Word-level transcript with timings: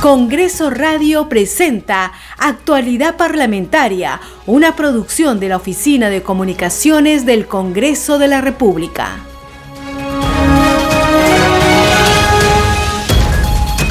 Congreso 0.00 0.70
Radio 0.70 1.28
presenta 1.28 2.12
Actualidad 2.38 3.16
Parlamentaria, 3.16 4.20
una 4.46 4.76
producción 4.76 5.40
de 5.40 5.48
la 5.48 5.56
Oficina 5.56 6.08
de 6.08 6.22
Comunicaciones 6.22 7.26
del 7.26 7.48
Congreso 7.48 8.20
de 8.20 8.28
la 8.28 8.40
República. 8.40 9.16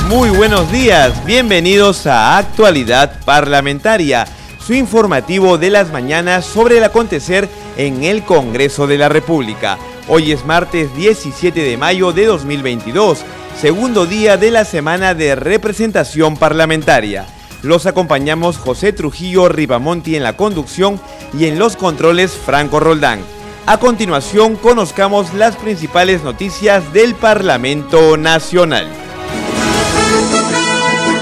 Muy 0.08 0.30
buenos 0.30 0.72
días, 0.72 1.26
bienvenidos 1.26 2.08
a 2.08 2.38
Actualidad 2.38 3.20
Parlamentaria, 3.26 4.26
su 4.66 4.74
informativo 4.74 5.58
de 5.58 5.72
las 5.72 5.92
mañanas 5.92 6.46
sobre 6.46 6.78
el 6.78 6.86
acontecer 6.86 7.50
en 7.76 8.06
el 8.06 8.24
Congreso 8.24 8.88
de 8.88 8.98
la 8.98 9.10
República. 9.10 9.78
Hoy 10.08 10.32
es 10.32 10.46
martes 10.46 10.96
17 10.96 11.62
de 11.62 11.76
mayo 11.76 12.14
de 12.14 12.28
2022 12.28 13.26
segundo 13.60 14.06
día 14.06 14.38
de 14.38 14.52
la 14.52 14.66
semana 14.66 15.16
de 15.16 15.36
representación 15.36 16.38
parlamentaria. 16.38 17.26
Los 17.64 17.88
acompañamos 17.88 18.58
José 18.58 18.94
Trujillo 18.94 19.50
Ribamonti 19.50 20.16
en 20.16 20.24
la 20.24 20.38
conducción 20.38 21.02
y 21.38 21.46
en 21.46 21.58
los 21.58 21.76
controles 21.76 22.32
Franco 22.34 22.80
Roldán. 22.80 23.20
A 23.66 23.80
continuación, 23.80 24.56
conozcamos 24.56 25.34
las 25.34 25.56
principales 25.56 26.24
noticias 26.24 26.94
del 26.94 27.16
Parlamento 27.16 28.16
Nacional. 28.16 28.88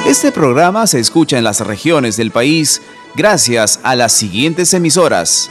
Este 0.05 0.31
programa 0.31 0.85
se 0.87 0.99
escucha 0.99 1.37
en 1.37 1.43
las 1.45 1.61
regiones 1.61 2.17
del 2.17 2.31
país 2.31 2.81
gracias 3.15 3.79
a 3.81 3.95
las 3.95 4.11
siguientes 4.11 4.73
emisoras. 4.73 5.49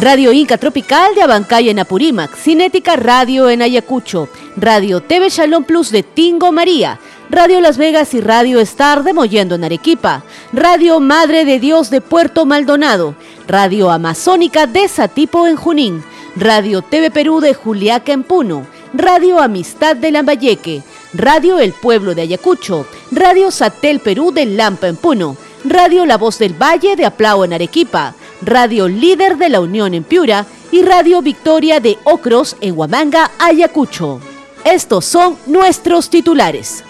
Radio 0.00 0.32
Inca 0.32 0.56
Tropical 0.56 1.14
de 1.14 1.20
Abancay 1.20 1.68
en 1.68 1.78
Apurímac, 1.78 2.34
Cinética 2.34 2.96
Radio 2.96 3.50
en 3.50 3.60
Ayacucho, 3.60 4.30
Radio 4.56 5.02
TV 5.02 5.28
Shalom 5.28 5.64
Plus 5.64 5.90
de 5.90 6.02
Tingo 6.02 6.52
María, 6.52 6.98
Radio 7.28 7.60
Las 7.60 7.76
Vegas 7.76 8.14
y 8.14 8.22
Radio 8.22 8.60
Star 8.60 9.04
de 9.04 9.12
Mollendo 9.12 9.56
en 9.56 9.64
Arequipa, 9.64 10.22
Radio 10.54 11.00
Madre 11.00 11.44
de 11.44 11.60
Dios 11.60 11.90
de 11.90 12.00
Puerto 12.00 12.46
Maldonado, 12.46 13.14
Radio 13.46 13.90
Amazónica 13.90 14.66
de 14.66 14.88
Satipo 14.88 15.46
en 15.46 15.56
Junín, 15.56 16.02
Radio 16.34 16.80
TV 16.80 17.10
Perú 17.10 17.40
de 17.40 17.52
Juliaca 17.52 18.12
en 18.12 18.22
Puno, 18.22 18.66
Radio 18.94 19.38
Amistad 19.38 19.96
de 19.96 20.12
Lambayeque, 20.12 20.82
Radio 21.12 21.58
El 21.58 21.74
Pueblo 21.74 22.14
de 22.14 22.22
Ayacucho, 22.22 22.86
Radio 23.10 23.50
Satel 23.50 24.00
Perú 24.00 24.32
de 24.32 24.46
Lampa 24.46 24.88
en 24.88 24.96
Puno, 24.96 25.36
Radio 25.64 26.06
La 26.06 26.16
Voz 26.16 26.38
del 26.38 26.54
Valle 26.54 26.96
de 26.96 27.04
Aplao 27.04 27.44
en 27.44 27.52
Arequipa, 27.52 28.14
Radio 28.42 28.88
Líder 28.88 29.36
de 29.36 29.48
la 29.50 29.60
Unión 29.60 29.92
en 29.94 30.04
Piura 30.04 30.46
y 30.72 30.82
Radio 30.82 31.20
Victoria 31.20 31.80
de 31.80 31.98
Ocros 32.04 32.56
en 32.60 32.76
Huamanga, 32.76 33.30
Ayacucho. 33.38 34.20
Estos 34.64 35.04
son 35.04 35.36
nuestros 35.46 36.08
titulares. 36.10 36.84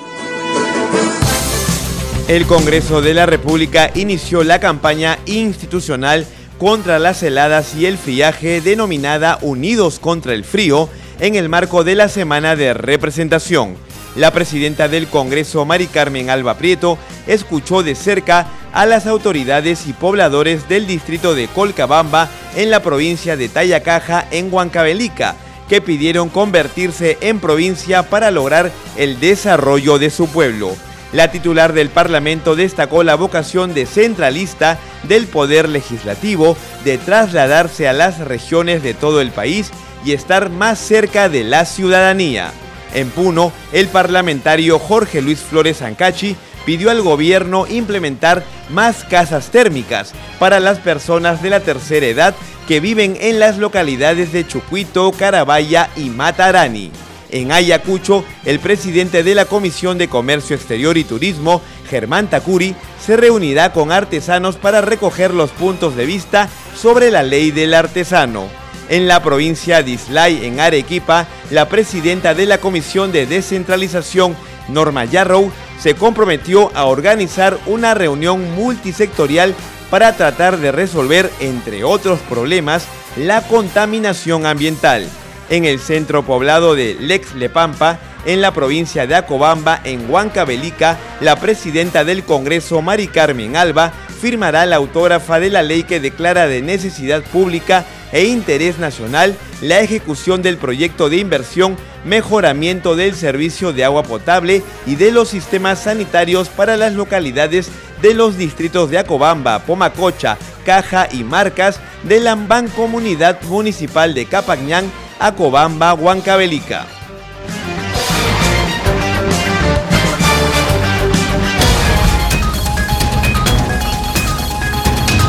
El 2.29 2.47
Congreso 2.47 3.03
de 3.03 3.15
la 3.15 3.27
República 3.27 3.91
inició 3.95 4.45
la 4.45 4.61
campaña 4.61 5.19
institucional 5.27 6.27
contra 6.59 6.98
las 6.98 7.23
heladas 7.23 7.75
y 7.75 7.87
el 7.87 7.98
friaje 7.98 8.61
denominada 8.61 9.39
Unidos 9.42 9.98
contra 9.98 10.35
el 10.35 10.45
Frío 10.45 10.89
en 11.19 11.35
el 11.35 11.48
marco 11.48 11.83
de 11.83 11.97
la 11.97 12.09
Semana 12.09 12.55
de 12.55 12.75
Representación. 12.75 13.75
La 14.14 14.33
presidenta 14.33 14.89
del 14.89 15.09
Congreso, 15.09 15.64
Mari 15.64 15.87
Carmen 15.87 16.31
Alba 16.31 16.59
Prieto, 16.59 16.98
escuchó 17.27 17.83
de 17.83 17.95
cerca 17.95 18.47
a 18.73 18.87
las 18.87 19.07
autoridades 19.07 19.87
y 19.87 19.93
pobladores 19.93 20.69
del 20.69 20.87
distrito 20.87 21.35
de 21.35 21.49
Colcabamba 21.49 22.29
en 22.57 22.71
la 22.71 22.81
provincia 22.81 23.37
de 23.37 23.49
Tayacaja 23.49 24.27
en 24.31 24.53
Huancavelica, 24.53 25.37
que 25.69 25.81
pidieron 25.81 26.29
convertirse 26.29 27.19
en 27.21 27.41
provincia 27.41 28.03
para 28.03 28.31
lograr 28.31 28.71
el 28.97 29.21
desarrollo 29.21 29.98
de 29.98 30.11
su 30.11 30.29
pueblo. 30.29 30.75
La 31.13 31.31
titular 31.31 31.73
del 31.73 31.91
Parlamento 31.91 32.55
destacó 32.55 33.03
la 33.03 33.17
vocación 33.17 33.75
descentralista 33.75 34.79
del 35.05 35.27
Poder 35.27 35.69
Legislativo 35.69 36.57
de 36.85 36.98
trasladarse 36.98 37.89
a 37.89 37.92
las 37.92 38.19
regiones 38.19 38.83
de 38.83 38.95
todo 38.95 39.20
el 39.20 39.30
país 39.30 39.70
y 40.05 40.13
estar 40.13 40.51
más 40.51 40.79
cerca 40.79 41.29
de 41.29 41.42
la 41.45 41.64
ciudadanía. 41.64 42.53
En 42.95 43.11
Puno, 43.11 43.53
el 43.73 43.89
parlamentario 43.89 44.79
Jorge 44.79 45.20
Luis 45.20 45.39
Flores 45.41 45.83
Ancachi 45.83 46.36
pidió 46.65 46.91
al 46.91 47.03
gobierno 47.03 47.67
implementar 47.67 48.45
más 48.69 49.05
casas 49.05 49.51
térmicas 49.51 50.13
para 50.39 50.61
las 50.61 50.79
personas 50.79 51.43
de 51.43 51.51
la 51.51 51.61
tercera 51.61 52.07
edad 52.07 52.35
que 52.69 52.81
viven 52.81 53.17
en 53.21 53.41
las 53.41 53.59
localidades 53.59 54.33
de 54.33 54.47
Chucuito, 54.47 55.11
Carabaya 55.13 55.91
y 55.97 56.11
Matarani. 56.11 56.91
En 57.33 57.53
Ayacucho, 57.53 58.25
el 58.45 58.59
presidente 58.59 59.23
de 59.23 59.35
la 59.35 59.45
Comisión 59.45 59.98
de 59.98 60.09
Comercio 60.09 60.57
Exterior 60.57 60.97
y 60.97 61.05
Turismo, 61.05 61.63
Germán 61.89 62.29
Takuri, 62.29 62.75
se 63.05 63.17
reunirá 63.17 63.73
con 63.73 63.92
artesanos 63.92 64.57
para 64.57 64.81
recoger 64.81 65.33
los 65.33 65.51
puntos 65.51 65.97
de 65.97 66.07
vista 66.07 66.48
sobre 66.77 67.11
la 67.11 67.23
ley 67.23 67.51
del 67.51 67.75
artesano. 67.75 68.47
En 68.89 69.07
la 69.07 69.23
provincia 69.23 69.83
de 69.83 69.92
Islay, 69.92 70.45
en 70.45 70.59
Arequipa, 70.59 71.27
la 71.51 71.69
presidenta 71.69 72.35
de 72.35 72.47
la 72.47 72.59
Comisión 72.59 73.13
de 73.13 73.27
Descentralización, 73.27 74.35
Norma 74.69 75.05
Yarrow, 75.05 75.53
se 75.83 75.95
comprometió 75.95 76.70
a 76.77 76.85
organizar 76.85 77.58
una 77.67 77.95
reunión 77.95 78.55
multisectorial 78.55 79.55
para 79.91 80.17
tratar 80.17 80.58
de 80.58 80.73
resolver, 80.73 81.30
entre 81.41 81.85
otros 81.85 82.20
problemas, 82.29 82.86
la 83.17 83.42
contaminación 83.42 84.46
ambiental. 84.46 85.08
En 85.48 85.64
el 85.64 85.80
centro 85.80 86.24
poblado 86.24 86.74
de 86.74 86.96
Lex 87.01 87.35
Lepampa, 87.35 87.98
en 88.24 88.41
la 88.41 88.52
provincia 88.52 89.07
de 89.07 89.17
Acobamba, 89.17 89.80
en 89.83 90.08
Huancavelica, 90.08 90.98
la 91.20 91.36
presidenta 91.36 92.05
del 92.05 92.23
Congreso, 92.23 92.83
Mari 92.83 93.08
Carmen 93.08 93.57
Alba, 93.57 93.92
firmará 94.20 94.67
la 94.67 94.77
autógrafa 94.77 95.41
de 95.41 95.51
la 95.51 95.62
ley 95.62 95.83
que 95.83 95.98
declara 95.98 96.47
de 96.47 96.61
necesidad 96.61 97.23
pública 97.23 97.85
e 98.12 98.24
interés 98.24 98.79
nacional 98.79 99.35
la 99.62 99.80
ejecución 99.80 100.42
del 100.42 100.58
proyecto 100.58 101.08
de 101.08 101.17
inversión 101.17 101.77
mejoramiento 102.05 102.96
del 102.96 103.14
servicio 103.14 103.72
de 103.72 103.84
agua 103.84 104.02
potable 104.02 104.62
y 104.86 104.96
de 104.96 105.12
los 105.12 105.28
sistemas 105.28 105.80
sanitarios 105.80 106.48
para 106.48 106.77
las 106.77 106.92
localidades 106.92 107.70
de 108.02 108.14
los 108.14 108.36
distritos 108.36 108.90
de 108.90 108.98
Acobamba, 108.98 109.58
Pomacocha, 109.61 110.38
Caja 110.64 111.08
y 111.12 111.24
Marcas 111.24 111.80
de 112.02 112.20
la 112.20 112.38
Comunidad 112.74 113.40
Municipal 113.42 114.14
de 114.14 114.27
Capañán, 114.27 114.90
Acobamba, 115.18 115.94
Huancavelica. 115.94 116.86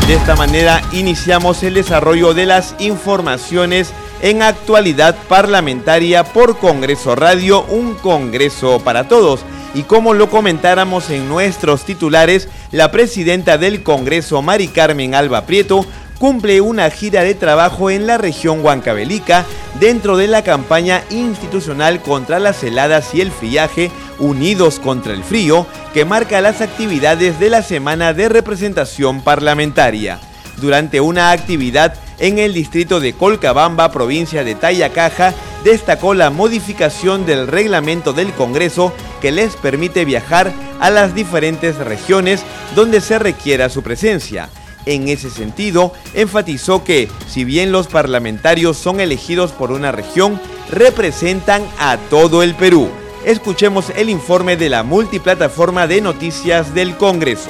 De 0.08 0.18
esta 0.18 0.36
manera 0.36 0.82
iniciamos 0.92 1.64
el 1.64 1.76
desarrollo 1.76 2.34
de 2.34 2.46
las 2.46 2.76
informaciones 2.80 3.94
en 4.22 4.42
actualidad 4.42 5.16
parlamentaria 5.28 6.24
por 6.24 6.58
Congreso 6.58 7.16
Radio, 7.16 7.64
un 7.64 7.96
Congreso 7.96 8.80
para 8.80 9.08
todos. 9.08 9.42
Y 9.74 9.84
como 9.84 10.14
lo 10.14 10.30
comentáramos 10.30 11.10
en 11.10 11.28
nuestros 11.30 11.86
titulares, 11.86 12.48
la 12.72 12.92
presidenta 12.92 13.58
del 13.58 13.84
Congreso, 13.84 14.42
Mari 14.42 14.68
Carmen 14.68 15.16
Alba 15.16 15.46
Prieto, 15.46 15.86
cumple 16.20 16.62
una 16.62 16.90
gira 16.92 17.24
de 17.24 17.34
trabajo 17.34 17.90
en 17.90 18.06
la 18.06 18.20
región 18.20 18.64
Huancavelica 18.64 19.44
dentro 19.80 20.18
de 20.18 20.28
la 20.28 20.44
campaña 20.44 21.04
institucional 21.10 22.02
contra 22.02 22.38
las 22.40 22.64
heladas 22.64 23.16
y 23.16 23.22
el 23.22 23.32
friaje 23.32 23.90
Unidos 24.20 24.80
contra 24.80 25.14
el 25.14 25.24
Frío, 25.24 25.66
que 25.96 26.06
marca 26.06 26.40
las 26.42 26.62
actividades 26.62 27.40
de 27.40 27.50
la 27.50 27.64
semana 27.64 28.14
de 28.14 28.30
representación 28.30 29.22
parlamentaria. 29.22 30.20
Durante 30.62 31.02
una 31.02 31.32
actividad 31.32 31.96
en 32.20 32.38
el 32.38 32.54
distrito 32.54 33.00
de 33.00 33.14
Colcabamba, 33.14 33.92
provincia 33.92 34.44
de 34.44 34.54
Tayacaja, 34.54 35.34
destacó 35.64 36.14
la 36.14 36.30
modificación 36.30 37.26
del 37.26 37.48
reglamento 37.48 38.14
del 38.14 38.32
Congreso 38.34 38.94
que 39.22 39.32
les 39.32 39.56
permite 39.56 40.06
viajar 40.06 40.54
a 40.80 40.92
las 40.92 41.16
diferentes 41.16 41.78
regiones 41.78 42.44
donde 42.76 43.02
se 43.02 43.18
requiera 43.18 43.70
su 43.70 43.82
presencia. 43.82 44.50
En 44.86 45.08
ese 45.08 45.32
sentido, 45.32 45.94
enfatizó 46.14 46.84
que, 46.84 47.10
si 47.28 47.44
bien 47.44 47.72
los 47.72 47.88
parlamentarios 47.88 48.78
son 48.78 49.00
elegidos 49.00 49.52
por 49.54 49.72
una 49.72 49.92
región, 49.92 50.40
representan 50.70 51.64
a 51.80 51.98
todo 52.12 52.44
el 52.44 52.54
Perú. 52.54 52.88
Escuchemos 53.26 53.92
el 53.96 54.12
informe 54.12 54.58
de 54.58 54.70
la 54.70 54.84
multiplataforma 54.84 55.88
de 55.88 56.02
noticias 56.02 56.76
del 56.76 56.96
Congreso. 56.98 57.50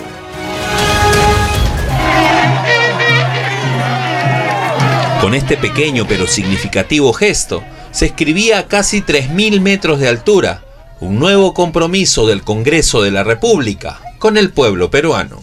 Con 5.21 5.35
este 5.35 5.55
pequeño 5.55 6.07
pero 6.09 6.25
significativo 6.25 7.13
gesto, 7.13 7.63
se 7.91 8.07
escribía 8.07 8.57
a 8.57 8.65
casi 8.65 9.01
3.000 9.01 9.61
metros 9.61 9.99
de 9.99 10.07
altura 10.07 10.63
un 10.99 11.19
nuevo 11.19 11.53
compromiso 11.53 12.25
del 12.25 12.41
Congreso 12.41 13.03
de 13.03 13.11
la 13.11 13.23
República 13.23 13.99
con 14.17 14.35
el 14.35 14.49
pueblo 14.49 14.89
peruano. 14.89 15.39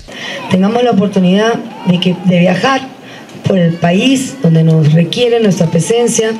Tengamos 0.50 0.82
la 0.82 0.90
oportunidad 0.90 1.54
de, 1.86 2.16
de 2.24 2.40
viajar 2.40 2.88
por 3.46 3.56
el 3.56 3.74
país 3.74 4.34
donde 4.42 4.64
nos 4.64 4.92
requiere 4.92 5.38
nuestra 5.40 5.68
presencia 5.68 6.34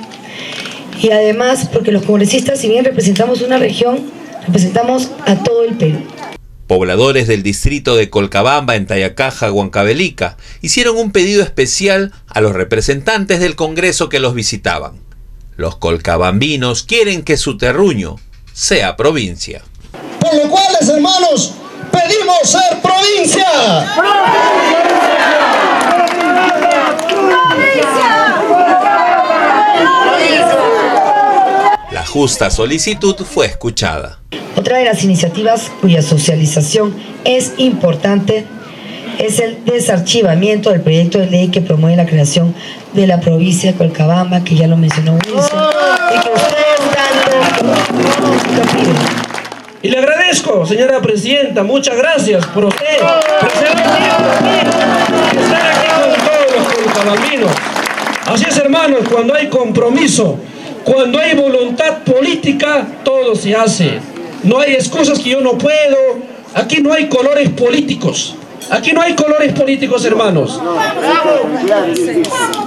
y 1.00 1.10
además 1.12 1.68
porque 1.72 1.92
los 1.92 2.02
congresistas, 2.02 2.58
si 2.58 2.68
bien 2.68 2.84
representamos 2.84 3.40
una 3.40 3.58
región, 3.58 4.00
representamos 4.46 5.12
a 5.26 5.36
todo 5.36 5.62
el 5.62 5.74
Perú. 5.74 6.00
Pobladores 6.68 7.26
del 7.26 7.42
distrito 7.42 7.96
de 7.96 8.10
Colcabamba 8.10 8.76
en 8.76 8.86
Tayacaja, 8.86 9.50
Huancavelica, 9.50 10.36
hicieron 10.60 10.98
un 10.98 11.12
pedido 11.12 11.42
especial 11.42 12.12
a 12.28 12.42
los 12.42 12.52
representantes 12.52 13.40
del 13.40 13.56
Congreso 13.56 14.10
que 14.10 14.20
los 14.20 14.34
visitaban. 14.34 15.00
Los 15.56 15.76
colcabambinos 15.76 16.82
quieren 16.82 17.22
que 17.22 17.38
su 17.38 17.56
terruño 17.56 18.16
sea 18.52 18.98
provincia. 18.98 19.62
Por 20.20 20.34
lo 20.34 20.50
cual, 20.50 20.66
hermanos, 20.82 21.54
pedimos 21.90 22.36
ser 22.44 22.82
provincia. 22.82 23.46
La 31.90 32.04
justa 32.06 32.50
solicitud 32.50 33.16
fue 33.24 33.46
escuchada. 33.46 34.20
Otra 34.58 34.78
de 34.78 34.84
las 34.86 35.04
iniciativas 35.04 35.70
cuya 35.80 36.02
socialización 36.02 36.92
es 37.24 37.52
importante 37.58 38.44
es 39.20 39.38
el 39.38 39.64
desarchivamiento 39.64 40.70
del 40.70 40.80
proyecto 40.80 41.20
de 41.20 41.26
ley 41.26 41.46
que 41.46 41.60
promueve 41.60 41.96
la 41.96 42.06
creación 42.06 42.56
de 42.92 43.06
la 43.06 43.20
provincia 43.20 43.70
de 43.70 43.78
Colcabamba, 43.78 44.42
que 44.42 44.56
ya 44.56 44.66
lo 44.66 44.76
mencionó 44.76 45.12
Wilson, 45.12 45.60
y 46.10 46.20
que 46.20 46.28
ustedes 46.34 46.80
tanto 46.92 47.36
piden. 48.76 48.96
Y 49.80 49.90
le 49.90 49.98
agradezco, 49.98 50.66
señora 50.66 51.00
presidenta, 51.00 51.62
muchas 51.62 51.96
gracias 51.96 52.44
por 52.46 52.64
usted, 52.64 52.84
estar 52.94 53.12
aquí 55.70 55.86
con 55.86 56.10
todos 56.26 56.46
los 56.56 56.66
colcabambinos. 56.74 57.52
Así 58.26 58.44
es, 58.48 58.56
hermanos, 58.56 59.02
cuando 59.08 59.36
hay 59.36 59.46
compromiso, 59.46 60.36
cuando 60.82 61.20
hay 61.20 61.36
voluntad 61.36 61.98
política, 61.98 62.84
todo 63.04 63.36
se 63.36 63.54
hace. 63.54 64.17
No 64.42 64.60
hay 64.60 64.74
excusas 64.74 65.18
que 65.18 65.30
yo 65.30 65.40
no 65.40 65.58
puedo. 65.58 65.96
Aquí 66.54 66.80
no 66.80 66.92
hay 66.92 67.08
colores 67.08 67.50
políticos. 67.50 68.36
Aquí 68.70 68.92
no 68.92 69.00
hay 69.00 69.14
colores 69.14 69.52
políticos, 69.52 70.04
hermanos. 70.04 70.60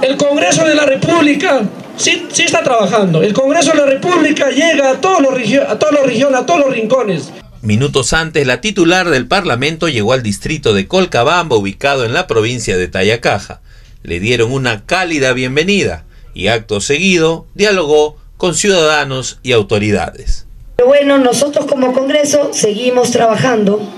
El 0.02 0.16
Congreso 0.16 0.64
de 0.64 0.74
la 0.74 0.84
República 0.84 1.62
sí, 1.96 2.26
sí 2.32 2.42
está 2.42 2.62
trabajando. 2.62 3.22
El 3.22 3.32
Congreso 3.32 3.72
de 3.72 3.78
la 3.78 3.86
República 3.86 4.50
llega 4.50 4.90
a 4.90 5.00
todos 5.00 5.20
los, 5.20 5.32
a 5.68 5.78
todos 5.78 5.92
los 5.92 6.06
regiones, 6.06 6.40
a 6.40 6.46
todos 6.46 6.60
los 6.60 6.74
rincones. 6.74 7.30
Minutos 7.62 8.12
antes, 8.12 8.44
la 8.44 8.60
titular 8.60 9.08
del 9.08 9.28
Parlamento 9.28 9.88
llegó 9.88 10.12
al 10.12 10.24
distrito 10.24 10.74
de 10.74 10.88
Colcabamba, 10.88 11.54
ubicado 11.54 12.04
en 12.04 12.12
la 12.12 12.26
provincia 12.26 12.76
de 12.76 12.88
Tayacaja. 12.88 13.60
Le 14.02 14.18
dieron 14.18 14.50
una 14.50 14.84
cálida 14.84 15.32
bienvenida 15.32 16.04
y 16.34 16.48
acto 16.48 16.80
seguido 16.80 17.46
dialogó 17.54 18.16
con 18.36 18.56
ciudadanos 18.56 19.38
y 19.44 19.52
autoridades. 19.52 20.46
Pero 20.82 20.90
bueno, 20.90 21.18
nosotros 21.18 21.66
como 21.66 21.92
Congreso 21.92 22.50
seguimos 22.52 23.12
trabajando 23.12 23.88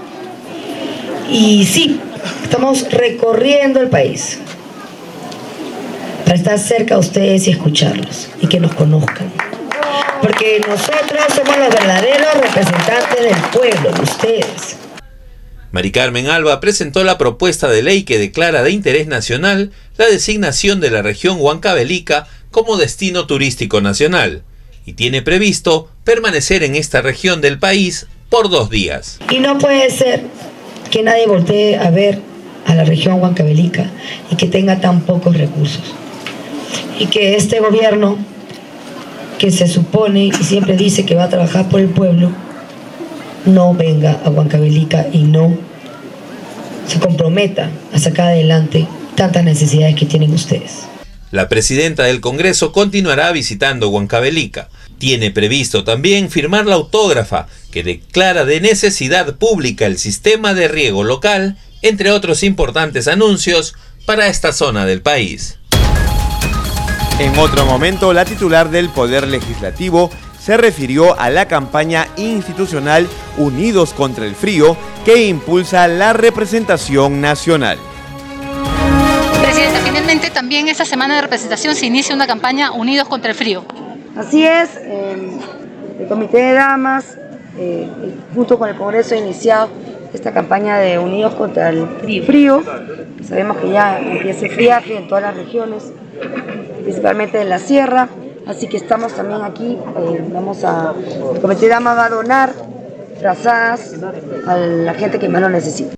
y 1.31 1.65
sí, 1.65 1.99
estamos 2.43 2.91
recorriendo 2.91 3.81
el 3.81 3.89
país 3.89 4.39
para 6.27 6.37
estar 6.37 6.59
cerca 6.59 6.97
de 6.97 7.01
ustedes 7.01 7.49
y 7.49 7.53
escucharlos 7.53 8.29
y 8.39 8.49
que 8.49 8.61
nos 8.61 8.75
conozcan. 8.75 9.33
Porque 10.21 10.61
nosotros 10.69 11.25
somos 11.35 11.57
los 11.57 11.71
verdaderos 11.71 12.35
representantes 12.35 13.19
del 13.19 13.51
pueblo, 13.51 13.91
de 13.91 14.03
ustedes. 14.03 14.77
Mari 15.73 15.91
Carmen 15.91 16.27
Alba 16.27 16.61
presentó 16.61 17.03
la 17.03 17.17
propuesta 17.17 17.69
de 17.69 17.83
ley 17.83 18.03
que 18.03 18.19
declara 18.19 18.63
de 18.63 18.73
interés 18.73 19.07
nacional 19.07 19.73
la 19.97 20.05
designación 20.05 20.81
de 20.81 20.91
la 20.91 21.01
región 21.01 21.39
Huancavelica 21.41 22.27
como 22.51 22.77
destino 22.77 23.27
turístico 23.27 23.81
nacional 23.81 24.43
y 24.87 24.95
tiene 24.95 25.23
previsto 25.23 25.89
permanecer 26.05 26.63
en 26.63 26.75
esta 26.75 27.01
región 27.01 27.41
del 27.41 27.59
país 27.59 28.07
por 28.29 28.51
dos 28.51 28.71
días. 28.71 29.19
Y 29.31 29.39
no 29.39 29.59
puede 29.59 29.91
ser 29.91 30.25
que 30.91 31.03
nadie 31.03 31.27
voltee 31.27 31.77
a 31.77 31.91
ver 31.91 32.21
a 32.67 32.75
la 32.75 32.85
región 32.85 33.21
Huancavelica 33.21 33.91
y 34.31 34.37
que 34.37 34.47
tenga 34.47 34.81
tan 34.81 35.01
pocos 35.03 35.37
recursos. 35.37 35.83
Y 36.99 37.07
que 37.07 37.37
este 37.37 37.61
gobierno, 37.61 38.17
que 39.39 39.51
se 39.51 39.69
supone 39.69 40.27
y 40.27 40.33
siempre 40.33 40.77
dice 40.77 41.05
que 41.05 41.15
va 41.15 41.25
a 41.25 41.29
trabajar 41.29 41.69
por 41.69 41.81
el 41.81 41.89
pueblo, 41.89 42.31
no 43.47 43.75
venga 43.75 44.21
a 44.25 44.31
Huancavelica 44.31 45.07
y 45.13 45.19
no 45.19 45.57
se 46.87 46.99
comprometa 46.99 47.71
a 47.93 47.99
sacar 47.99 48.29
adelante 48.29 48.87
tantas 49.15 49.45
necesidades 49.45 49.97
que 49.97 50.07
tienen 50.07 50.33
ustedes. 50.33 50.85
La 51.35 51.49
presidenta 51.49 52.05
del 52.05 52.21
Congreso 52.21 52.71
continuará 52.71 53.33
visitando 53.33 53.89
Huancavelica. 53.89 54.69
Tiene 54.99 55.33
previsto 55.33 55.83
también 55.83 56.31
firmar 56.31 56.65
la 56.65 56.77
autógrafa 56.77 57.49
que 57.73 57.83
declara 57.83 58.45
de 58.45 58.61
necesidad 58.61 59.35
pública 59.35 59.87
el 59.87 59.99
sistema 59.99 60.55
de 60.55 60.69
riego 60.69 61.03
local, 61.03 61.59
entre 61.83 62.13
otros 62.13 62.45
importantes 62.45 63.09
anuncios 63.09 63.75
para 64.07 64.29
esta 64.29 64.53
zona 64.53 64.87
del 64.87 65.03
país. 65.03 65.59
En 67.19 67.37
otro 67.37 67.67
momento, 67.67 68.13
la 68.13 68.25
titular 68.25 68.71
del 68.71 68.89
Poder 68.91 69.27
Legislativo 69.27 70.13
se 70.41 70.57
refirió 70.57 71.19
a 71.19 71.31
la 71.31 71.49
campaña 71.49 72.07
institucional 72.17 73.09
Unidos 73.39 73.93
contra 73.93 74.25
el 74.25 74.37
Frío 74.37 74.77
que 75.05 75.27
impulsa 75.27 75.89
la 75.89 76.13
representación 76.13 77.21
nacional. 77.21 77.81
También 80.33 80.69
esta 80.69 80.85
semana 80.85 81.17
de 81.17 81.23
representación 81.23 81.75
se 81.75 81.87
inicia 81.87 82.15
una 82.15 82.27
campaña 82.27 82.71
Unidos 82.71 83.09
contra 83.09 83.31
el 83.31 83.37
Frío. 83.37 83.65
Así 84.17 84.45
es, 84.45 84.77
eh, 84.77 85.31
el 85.99 86.07
Comité 86.07 86.39
de 86.39 86.53
Damas, 86.53 87.19
eh, 87.59 87.89
junto 88.35 88.57
con 88.59 88.69
el 88.69 88.77
Congreso, 88.77 89.15
ha 89.15 89.19
iniciado 89.19 89.69
esta 90.13 90.33
campaña 90.33 90.79
de 90.79 90.99
Unidos 90.99 91.35
contra 91.35 91.71
el 91.71 91.87
Frío. 92.25 92.63
Sabemos 93.27 93.57
que 93.57 93.71
ya 93.71 93.99
empieza 93.99 94.47
el 94.47 94.53
friaje 94.53 94.97
en 94.97 95.09
todas 95.09 95.23
las 95.23 95.37
regiones, 95.37 95.93
principalmente 96.83 97.41
en 97.41 97.49
la 97.49 97.59
sierra, 97.59 98.09
así 98.47 98.69
que 98.69 98.77
estamos 98.77 99.15
también 99.15 99.43
aquí, 99.43 99.77
eh, 99.99 100.25
vamos 100.33 100.63
a, 100.63 100.95
el 101.35 101.41
Comité 101.41 101.63
de 101.63 101.69
Damas 101.71 101.99
va 101.99 102.05
a 102.05 102.11
donar 102.11 102.53
frazadas 103.19 103.95
a 104.47 104.57
la 104.57 104.95
gente 104.95 105.19
que 105.19 105.29
más 105.29 105.43
lo 105.43 105.49
necesita. 105.49 105.95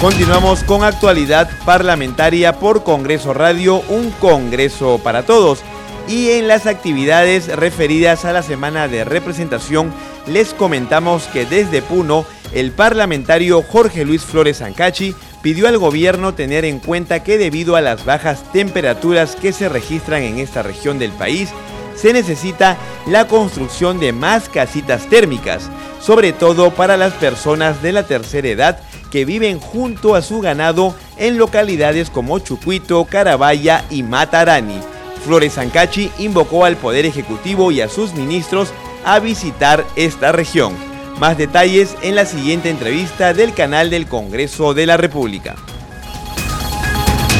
Continuamos 0.00 0.62
con 0.62 0.84
actualidad 0.84 1.48
parlamentaria 1.64 2.58
por 2.58 2.84
Congreso 2.84 3.32
Radio, 3.32 3.80
un 3.88 4.10
Congreso 4.10 5.00
para 5.02 5.22
todos. 5.22 5.62
Y 6.06 6.32
en 6.32 6.48
las 6.48 6.66
actividades 6.66 7.48
referidas 7.56 8.26
a 8.26 8.34
la 8.34 8.42
semana 8.42 8.88
de 8.88 9.04
representación, 9.04 9.90
les 10.26 10.52
comentamos 10.52 11.24
que 11.28 11.46
desde 11.46 11.80
Puno, 11.80 12.26
el 12.52 12.72
parlamentario 12.72 13.62
Jorge 13.62 14.04
Luis 14.04 14.22
Flores 14.22 14.60
Ancachi 14.60 15.14
pidió 15.40 15.66
al 15.66 15.78
gobierno 15.78 16.34
tener 16.34 16.66
en 16.66 16.78
cuenta 16.78 17.24
que 17.24 17.38
debido 17.38 17.74
a 17.74 17.80
las 17.80 18.04
bajas 18.04 18.52
temperaturas 18.52 19.34
que 19.34 19.54
se 19.54 19.70
registran 19.70 20.22
en 20.22 20.38
esta 20.38 20.62
región 20.62 20.98
del 20.98 21.12
país, 21.12 21.48
se 21.94 22.12
necesita 22.12 22.76
la 23.06 23.26
construcción 23.26 23.98
de 23.98 24.12
más 24.12 24.50
casitas 24.50 25.06
térmicas, 25.08 25.70
sobre 26.02 26.34
todo 26.34 26.70
para 26.70 26.98
las 26.98 27.14
personas 27.14 27.80
de 27.80 27.92
la 27.92 28.02
tercera 28.02 28.48
edad 28.48 28.78
que 29.16 29.24
viven 29.24 29.60
junto 29.60 30.14
a 30.14 30.20
su 30.20 30.42
ganado 30.42 30.94
en 31.16 31.38
localidades 31.38 32.10
como 32.10 32.38
Chucuito, 32.38 33.02
Carabaya 33.06 33.82
y 33.88 34.02
Matarani. 34.02 34.78
Flores 35.24 35.56
Ancachi 35.56 36.12
invocó 36.18 36.66
al 36.66 36.76
Poder 36.76 37.06
Ejecutivo 37.06 37.72
y 37.72 37.80
a 37.80 37.88
sus 37.88 38.12
ministros 38.12 38.74
a 39.06 39.18
visitar 39.18 39.86
esta 39.96 40.32
región. 40.32 40.74
Más 41.18 41.38
detalles 41.38 41.96
en 42.02 42.14
la 42.14 42.26
siguiente 42.26 42.68
entrevista 42.68 43.32
del 43.32 43.54
canal 43.54 43.88
del 43.88 44.06
Congreso 44.06 44.74
de 44.74 44.84
la 44.84 44.98
República. 44.98 45.54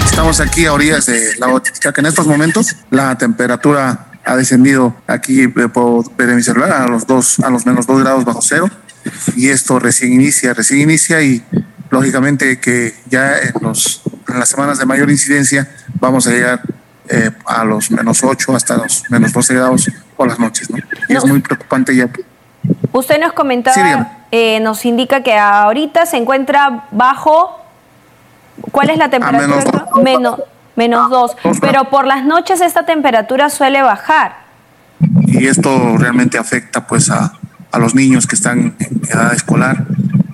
Estamos 0.07 0.41
aquí 0.41 0.65
a 0.65 0.73
orillas 0.73 1.05
de 1.05 1.37
la 1.37 1.93
que 1.93 2.01
en 2.01 2.07
estos 2.07 2.27
momentos 2.27 2.75
la 2.89 3.19
temperatura 3.19 4.07
ha 4.25 4.35
descendido 4.35 4.97
aquí 5.07 5.43
eh, 5.43 5.69
por 5.69 6.07
mi 6.19 6.43
celular 6.43 6.73
a 6.73 6.89
los 6.89 7.07
dos, 7.07 7.39
a 7.41 7.51
los 7.51 7.67
menos 7.67 7.87
dos 7.87 8.01
grados 8.01 8.25
bajo 8.25 8.41
cero 8.41 8.71
y 9.37 9.49
esto 9.49 9.79
recién 9.79 10.13
inicia, 10.13 10.55
recién 10.55 10.81
inicia 10.81 11.23
y 11.23 11.45
lógicamente 11.91 12.61
que 12.61 12.95
ya 13.07 13.39
en, 13.39 13.53
los, 13.61 14.03
en 14.29 14.39
las 14.39 14.49
semanas 14.49 14.79
de 14.79 14.87
mayor 14.87 15.11
incidencia 15.11 15.69
vamos 16.01 16.27
a 16.27 16.31
llegar 16.31 16.61
eh, 17.09 17.31
a 17.47 17.65
los 17.65 17.91
menos 17.91 18.23
8 18.23 18.57
hasta 18.57 18.77
los 18.77 19.05
menos 19.11 19.33
12 19.33 19.55
grados 19.55 19.91
por 20.17 20.29
las 20.29 20.39
noches. 20.39 20.71
¿no? 20.71 20.79
Y 21.09 21.17
es 21.17 21.25
muy 21.25 21.41
preocupante 21.41 21.95
ya. 21.95 22.09
Usted 22.93 23.21
nos 23.21 23.33
comentaba, 23.33 24.25
eh, 24.31 24.59
nos 24.61 24.85
indica 24.85 25.23
que 25.23 25.37
ahorita 25.37 26.07
se 26.07 26.17
encuentra 26.17 26.87
bajo, 26.91 27.61
¿cuál 28.73 28.91
es 28.91 28.99
la 28.99 29.11
temperatura? 29.11 29.87
menos, 30.03 30.41
menos 30.75 31.11
2, 31.11 31.37
pero 31.61 31.91
por 31.91 32.07
las 32.07 32.25
noches 32.25 32.61
esta 32.61 32.85
temperatura 32.85 33.51
suele 33.51 33.83
bajar. 33.83 34.47
Y 35.27 35.47
esto 35.47 35.97
realmente 35.99 36.39
afecta 36.39 36.87
pues 36.87 37.11
a, 37.11 37.33
a 37.77 37.79
los 37.79 37.95
niños 37.95 38.27
que 38.27 38.35
están 38.35 38.75
en 38.79 39.03
edad 39.11 39.35
escolar. 39.35 39.85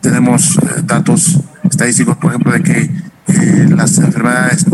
Tenemos 0.01 0.57
eh, 0.59 0.83
datos 0.85 1.41
estadísticos, 1.65 2.17
por 2.17 2.31
ejemplo, 2.31 2.53
de 2.53 2.63
que 2.63 2.83
eh, 2.83 3.67
las 3.69 3.99
enfermedades 3.99 4.65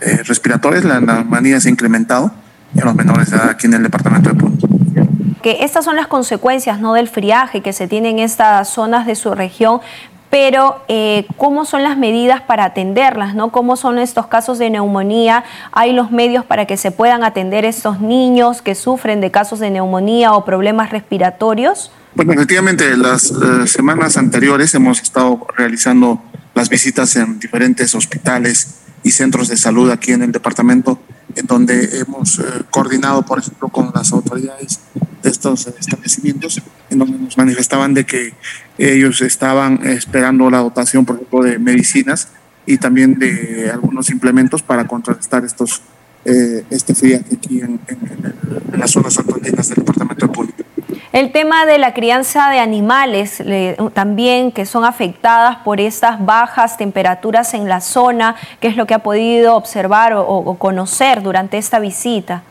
eh, 0.00 0.22
respiratorias, 0.24 0.84
la 0.84 1.00
neumonía 1.00 1.60
se 1.60 1.68
ha 1.68 1.70
incrementado 1.70 2.32
en 2.74 2.84
los 2.84 2.94
menores 2.96 3.30
de 3.30 3.36
edad 3.36 3.50
aquí 3.50 3.68
en 3.68 3.74
el 3.74 3.84
departamento 3.84 4.30
de 4.30 4.34
Punto. 4.34 4.66
porque 4.66 5.64
estas 5.64 5.84
son 5.84 5.94
las 5.94 6.08
consecuencias 6.08 6.80
¿no? 6.80 6.94
del 6.94 7.06
friaje 7.06 7.60
que 7.60 7.72
se 7.72 7.86
tiene 7.86 8.10
en 8.10 8.18
estas 8.18 8.68
zonas 8.68 9.06
de 9.06 9.14
su 9.14 9.32
región, 9.32 9.80
pero 10.30 10.82
eh, 10.88 11.26
cómo 11.36 11.64
son 11.64 11.82
las 11.82 11.96
medidas 11.96 12.40
para 12.40 12.64
atenderlas, 12.64 13.34
¿no? 13.34 13.50
¿Cómo 13.50 13.76
son 13.76 13.98
estos 13.98 14.26
casos 14.26 14.58
de 14.58 14.70
neumonía? 14.70 15.44
¿Hay 15.72 15.92
los 15.92 16.10
medios 16.10 16.44
para 16.44 16.66
que 16.66 16.76
se 16.76 16.90
puedan 16.90 17.24
atender 17.24 17.64
estos 17.64 18.00
niños 18.00 18.62
que 18.62 18.74
sufren 18.74 19.20
de 19.20 19.30
casos 19.30 19.60
de 19.60 19.70
neumonía 19.70 20.32
o 20.32 20.44
problemas 20.44 20.90
respiratorios? 20.90 21.90
Bueno, 22.14 22.32
efectivamente, 22.32 22.96
las 22.96 23.30
eh, 23.30 23.66
semanas 23.66 24.16
anteriores 24.16 24.74
hemos 24.74 25.00
estado 25.02 25.46
realizando 25.56 26.22
las 26.54 26.70
visitas 26.70 27.14
en 27.16 27.38
diferentes 27.38 27.94
hospitales 27.94 28.76
y 29.02 29.10
centros 29.10 29.48
de 29.48 29.56
salud 29.56 29.90
aquí 29.90 30.12
en 30.12 30.22
el 30.22 30.32
departamento, 30.32 30.98
en 31.36 31.46
donde 31.46 32.00
hemos 32.00 32.38
eh, 32.38 32.42
coordinado, 32.70 33.22
por 33.22 33.38
ejemplo, 33.38 33.68
con 33.68 33.90
las 33.94 34.12
autoridades 34.12 34.80
de 35.22 35.30
estos 35.30 35.66
establecimientos, 35.66 36.60
en 36.90 36.98
donde 36.98 37.18
nos 37.18 37.36
manifestaban 37.36 37.94
de 37.94 38.04
que 38.04 38.34
ellos 38.78 39.20
estaban 39.22 39.86
esperando 39.86 40.50
la 40.50 40.58
dotación, 40.58 41.04
por 41.04 41.16
ejemplo, 41.16 41.42
de 41.42 41.58
medicinas 41.58 42.28
y 42.64 42.78
también 42.78 43.18
de 43.18 43.70
algunos 43.70 44.10
implementos 44.10 44.62
para 44.62 44.86
contrarrestar 44.86 45.44
estos 45.44 45.82
eh, 46.28 46.64
este 46.70 46.92
frío 46.92 47.20
aquí 47.32 47.60
en, 47.60 47.78
las 48.76 48.90
zonas 48.90 49.16
altoandinas 49.16 49.68
del 49.68 49.76
departamento 49.76 50.26
de 50.26 50.32
Público. 50.32 50.64
El 51.16 51.32
tema 51.32 51.64
de 51.64 51.78
la 51.78 51.94
crianza 51.94 52.50
de 52.50 52.58
animales 52.58 53.42
también 53.94 54.52
que 54.52 54.66
son 54.66 54.84
afectadas 54.84 55.56
por 55.64 55.80
estas 55.80 56.22
bajas 56.22 56.76
temperaturas 56.76 57.54
en 57.54 57.70
la 57.70 57.80
zona, 57.80 58.36
¿qué 58.60 58.68
es 58.68 58.76
lo 58.76 58.86
que 58.86 58.92
ha 58.92 58.98
podido 58.98 59.56
observar 59.56 60.12
o, 60.14 60.56
conocer 60.58 61.22
durante 61.22 61.56
esta 61.56 61.78
visita? 61.78 62.42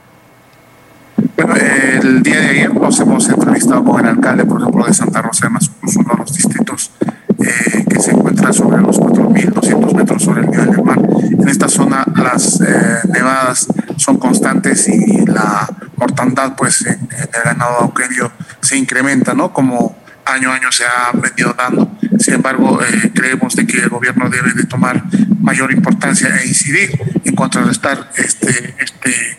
Bueno, 1.36 1.53
el 2.01 2.24
día 2.24 2.39
de 2.39 2.50
ayer 2.50 2.74
nos 2.74 3.00
hemos 3.00 3.29
entrevistado 3.29 3.84
con 3.84 4.00
el 4.00 4.07
alcalde, 4.07 4.45
por 4.45 4.60
ejemplo, 4.60 4.84
de 4.88 4.95
Santa 4.95 5.22
Rosa 5.22 5.48
Mazcuz, 5.48 5.98
uno 5.98 6.10
de 6.13 6.17
los 6.17 6.34
distritos 6.34 6.89
eh, 7.38 7.86
que 7.88 8.00
se 8.00 8.13
encuentra 8.13 8.51
sobre 8.51 8.81
los 8.81 9.00
4.200 9.00 9.93
metros 9.93 10.24
sobre 10.24 10.41
el 10.41 10.50
nivel 10.50 10.72
del 10.72 10.84
mar. 10.84 10.98
En 11.32 11.50
esta 11.50 11.67
zona 11.67 12.05
las 12.15 12.62
eh, 12.62 13.00
nevadas 13.10 13.67
son 13.98 14.17
constantes 14.17 14.88
y 14.88 15.25
la 15.25 15.67
mortandad 15.98 16.55
pues 16.55 16.86
en, 16.86 17.10
el 17.12 17.44
ganado 17.44 17.77
auquerio 17.79 18.32
se 18.62 18.77
incrementa, 18.77 19.34
¿no? 19.34 19.53
Como 19.53 19.98
año 20.25 20.51
a 20.51 20.55
año 20.55 20.72
se 20.72 20.84
ha 20.86 21.12
venido 21.13 21.53
dando. 21.53 21.91
Sin 22.20 22.36
embargo, 22.36 22.79
eh, 22.82 23.12
creemos 23.13 23.55
de 23.55 23.67
que 23.67 23.77
el 23.77 23.89
gobierno 23.89 24.29
debe 24.29 24.53
de 24.53 24.63
tomar 24.65 25.03
mayor 25.39 25.72
importancia 25.72 26.29
e 26.41 26.48
incidir 26.48 27.00
en 27.24 27.36
contrarrestar 27.36 28.10
este, 28.17 28.75
este 28.79 29.38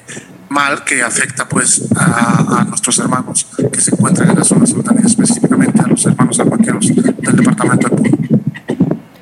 mal 0.48 0.84
que 0.84 1.02
afecta 1.02 1.48
pues 1.48 1.82
a, 1.96 2.64
nuestros 2.68 2.98
hermanos 2.98 3.46
que 3.72 3.80
se 3.80 3.90
encuentran 3.90 4.30
en 4.30 4.38
las 4.38 4.48
zonas 4.48 4.72
montañas, 4.72 5.06
específicamente 5.06 5.82
a 5.82 5.86
los 5.86 6.04
hermanos 6.06 6.38
aguaqueros 6.40 6.94
del 6.94 7.36
departamento 7.36 7.88
de. 7.88 8.16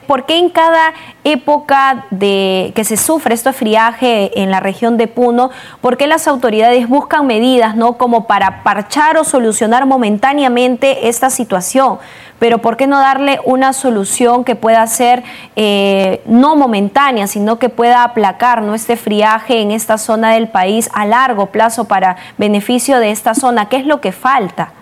¿Por 0.06 0.26
qué 0.26 0.38
en 0.38 0.50
cada 0.50 0.92
época 1.24 2.06
de 2.10 2.72
que 2.74 2.84
se 2.84 2.96
sufre 2.96 3.34
este 3.34 3.52
friaje 3.52 4.40
en 4.40 4.50
la 4.50 4.60
región 4.60 4.96
de 4.96 5.08
Puno, 5.08 5.50
por 5.80 5.96
qué 5.96 6.06
las 6.06 6.28
autoridades 6.28 6.88
buscan 6.88 7.26
medidas 7.26 7.74
¿no? 7.76 7.94
como 7.98 8.26
para 8.26 8.62
parchar 8.62 9.16
o 9.16 9.24
solucionar 9.24 9.86
momentáneamente 9.86 11.08
esta 11.08 11.30
situación? 11.30 11.98
Pero 12.38 12.58
¿por 12.58 12.76
qué 12.76 12.86
no 12.86 12.98
darle 12.98 13.40
una 13.44 13.72
solución 13.72 14.44
que 14.44 14.54
pueda 14.54 14.86
ser 14.86 15.22
eh, 15.56 16.20
no 16.26 16.56
momentánea, 16.56 17.26
sino 17.26 17.58
que 17.58 17.70
pueda 17.70 18.04
aplacar 18.04 18.60
¿no? 18.62 18.74
este 18.74 18.96
friaje 18.96 19.60
en 19.60 19.70
esta 19.70 19.98
zona 19.98 20.32
del 20.32 20.48
país 20.48 20.90
a 20.92 21.06
largo 21.06 21.46
plazo 21.46 21.86
para 21.86 22.16
beneficio 22.36 22.98
de 22.98 23.10
esta 23.10 23.34
zona? 23.34 23.68
¿Qué 23.68 23.76
es 23.76 23.86
lo 23.86 24.00
que 24.00 24.12
falta? 24.12 24.72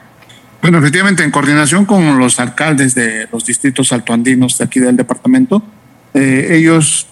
Bueno, 0.63 0.79
efectivamente, 0.79 1.25
en 1.25 1.31
coordinación 1.31 1.85
con 1.85 2.19
los 2.19 2.39
alcaldes 2.39 2.95
de 2.95 3.29
los 3.33 3.45
distritos 3.45 3.93
altoandinos 3.93 4.59
de 4.59 4.65
aquí 4.65 4.79
del 4.79 4.97
departamento, 4.97 5.61
eh, 6.15 6.49
ellos 6.51 7.07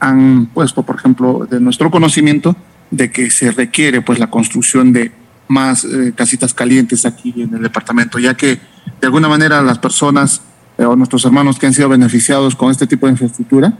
han 0.00 0.46
puesto, 0.46 0.82
por 0.82 0.96
ejemplo, 0.96 1.46
de 1.50 1.60
nuestro 1.60 1.90
conocimiento, 1.90 2.56
de 2.90 3.10
que 3.10 3.30
se 3.30 3.50
requiere 3.50 4.02
pues 4.02 4.18
la 4.18 4.28
construcción 4.28 4.92
de 4.92 5.12
más 5.48 5.84
eh, 5.84 6.12
casitas 6.14 6.54
calientes 6.54 7.04
aquí 7.04 7.34
en 7.36 7.54
el 7.54 7.62
departamento, 7.62 8.18
ya 8.18 8.34
que 8.34 8.60
de 9.00 9.06
alguna 9.06 9.28
manera 9.28 9.62
las 9.62 9.78
personas 9.78 10.42
eh, 10.78 10.84
o 10.84 10.96
nuestros 10.96 11.24
hermanos 11.24 11.58
que 11.58 11.66
han 11.66 11.74
sido 11.74 11.88
beneficiados 11.88 12.54
con 12.56 12.70
este 12.70 12.86
tipo 12.86 13.06
de 13.06 13.12
infraestructura 13.12 13.72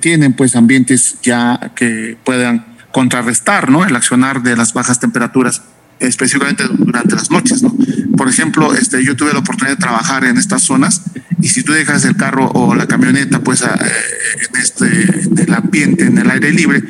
tienen 0.00 0.32
pues 0.32 0.56
ambientes 0.56 1.18
ya 1.22 1.70
que 1.76 2.18
puedan 2.24 2.66
contrarrestar 2.90 3.70
¿no? 3.70 3.84
el 3.84 3.94
accionar 3.94 4.42
de 4.42 4.56
las 4.56 4.72
bajas 4.72 4.98
temperaturas 4.98 5.62
específicamente 6.00 6.64
durante 6.68 7.14
las 7.14 7.30
noches, 7.30 7.62
¿no? 7.62 7.74
Por 8.16 8.28
ejemplo, 8.28 8.74
este, 8.74 9.04
yo 9.04 9.16
tuve 9.16 9.32
la 9.32 9.40
oportunidad 9.40 9.76
de 9.76 9.80
trabajar 9.80 10.24
en 10.24 10.36
estas 10.36 10.62
zonas 10.62 11.02
y 11.46 11.48
si 11.48 11.62
tú 11.62 11.72
dejas 11.72 12.04
el 12.04 12.16
carro 12.16 12.50
o 12.54 12.74
la 12.74 12.88
camioneta, 12.88 13.38
pues 13.38 13.62
eh, 13.62 13.66
en 13.68 14.60
este, 14.60 14.86
en 15.28 15.38
el 15.38 15.54
ambiente, 15.54 16.04
en 16.04 16.18
el 16.18 16.28
aire 16.28 16.50
libre, 16.50 16.82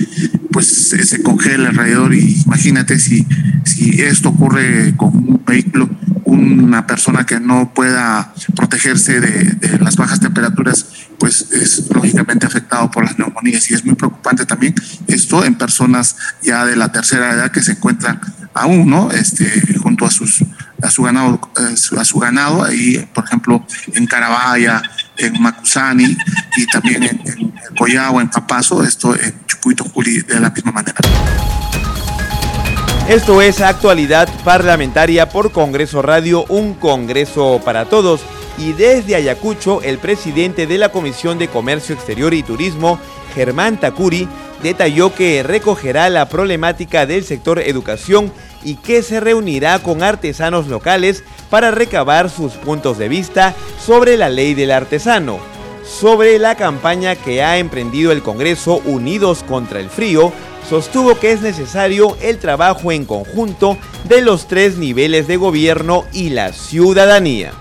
pues 0.51 0.67
se, 0.67 1.23
congela 1.23 1.69
alrededor 1.69 2.15
y 2.15 2.41
imagínate 2.47 2.99
si, 2.99 3.27
si 3.67 4.01
esto 4.01 4.31
ocurre 4.31 4.97
con 4.97 5.15
un 5.15 5.43
vehículo, 5.47 5.91
una 6.25 6.87
persona 6.87 7.27
que 7.27 7.39
no 7.39 7.75
pueda 7.75 8.33
protegerse 8.55 9.21
de, 9.21 9.53
de 9.61 9.79
las 9.79 9.97
bajas 9.97 10.21
temperaturas, 10.21 10.87
pues 11.19 11.53
es 11.53 11.91
lógicamente 11.95 12.47
afectado 12.47 12.91
por 12.91 13.05
las 13.05 13.19
neumonías 13.19 13.71
y 13.71 13.75
es 13.75 13.85
muy 13.85 13.95
preocupante 13.95 14.47
también 14.47 14.75
esto 15.07 15.45
en 15.45 15.57
personas 15.57 16.17
ya 16.43 16.65
de 16.65 16.77
la 16.77 16.91
tercera 16.91 17.35
edad 17.35 17.51
que 17.51 17.63
se 17.63 17.73
encuentran 17.73 18.21
aún, 18.55 18.89
¿no? 18.89 19.11
Este, 19.11 19.77
junto 19.83 20.07
a 20.07 20.11
sus 20.11 20.43
a 20.83 20.91
su 20.91 21.03
ganado, 21.03 21.41
eh, 21.59 21.99
a 21.99 22.05
su 22.05 22.19
ganado 22.19 22.65
ahí, 22.65 23.09
por 23.15 23.25
ejemplo, 23.25 23.65
en 23.95 24.07
Carabaya, 24.07 24.83
en 25.17 25.41
Macusani 25.41 26.17
y 26.57 26.67
también 26.67 27.03
en, 27.03 27.21
en 27.25 27.55
Coyagua, 27.77 28.23
en 28.23 28.31
Papazo, 28.31 28.83
esto 28.83 29.15
en 29.15 29.35
Chucuito 29.47 29.85
Juli 29.85 30.21
de 30.23 30.41
la 30.41 30.51
misma 30.51 30.73
manera. 30.73 30.97
Esto 33.09 33.41
es 33.41 33.61
Actualidad 33.61 34.29
Parlamentaria 34.45 35.29
por 35.29 35.53
Congreso 35.53 36.03
Radio, 36.03 36.45
un 36.49 36.75
Congreso 36.75 37.61
para 37.65 37.85
todos. 37.85 38.23
Y 38.59 38.73
desde 38.73 39.15
Ayacucho, 39.15 39.81
el 39.83 39.99
presidente 39.99 40.67
de 40.67 40.77
la 40.77 40.89
Comisión 40.89 41.39
de 41.39 41.47
Comercio 41.47 41.95
Exterior 41.95 42.35
y 42.35 42.43
Turismo, 42.43 42.99
Germán 43.35 43.79
Takuri, 43.79 44.27
detalló 44.63 45.15
que 45.15 45.43
recogerá 45.43 46.09
la 46.11 46.29
problemática 46.29 47.07
del 47.07 47.25
sector 47.25 47.59
educación 47.61 48.33
y 48.65 48.77
que 48.77 49.03
se 49.03 49.21
reunirá 49.21 49.79
con 49.79 50.03
artesanos 50.03 50.67
locales 50.67 51.23
para 51.51 51.71
recabar 51.71 52.31
sus 52.31 52.53
puntos 52.55 52.99
de 52.99 53.09
vista 53.09 53.55
sobre 53.85 54.17
la 54.17 54.29
ley 54.29 54.55
del 54.55 54.71
artesano, 54.73 55.39
sobre 55.85 56.39
la 56.39 56.57
campaña 56.57 57.15
que 57.15 57.43
ha 57.43 57.59
emprendido 57.59 58.13
el 58.13 58.23
Congreso 58.23 58.83
Unidos 58.85 59.45
contra 59.47 59.79
el 59.79 59.89
Frío, 59.89 60.33
sostuvo 60.69 61.19
que 61.19 61.31
es 61.31 61.43
necesario 61.43 62.17
el 62.21 62.39
trabajo 62.39 62.91
en 62.91 63.05
conjunto 63.05 63.79
de 64.09 64.21
los 64.21 64.49
tres 64.49 64.77
niveles 64.77 65.29
de 65.29 65.37
gobierno 65.37 66.05
y 66.13 66.31
la 66.31 66.53
ciudadanía. 66.53 67.53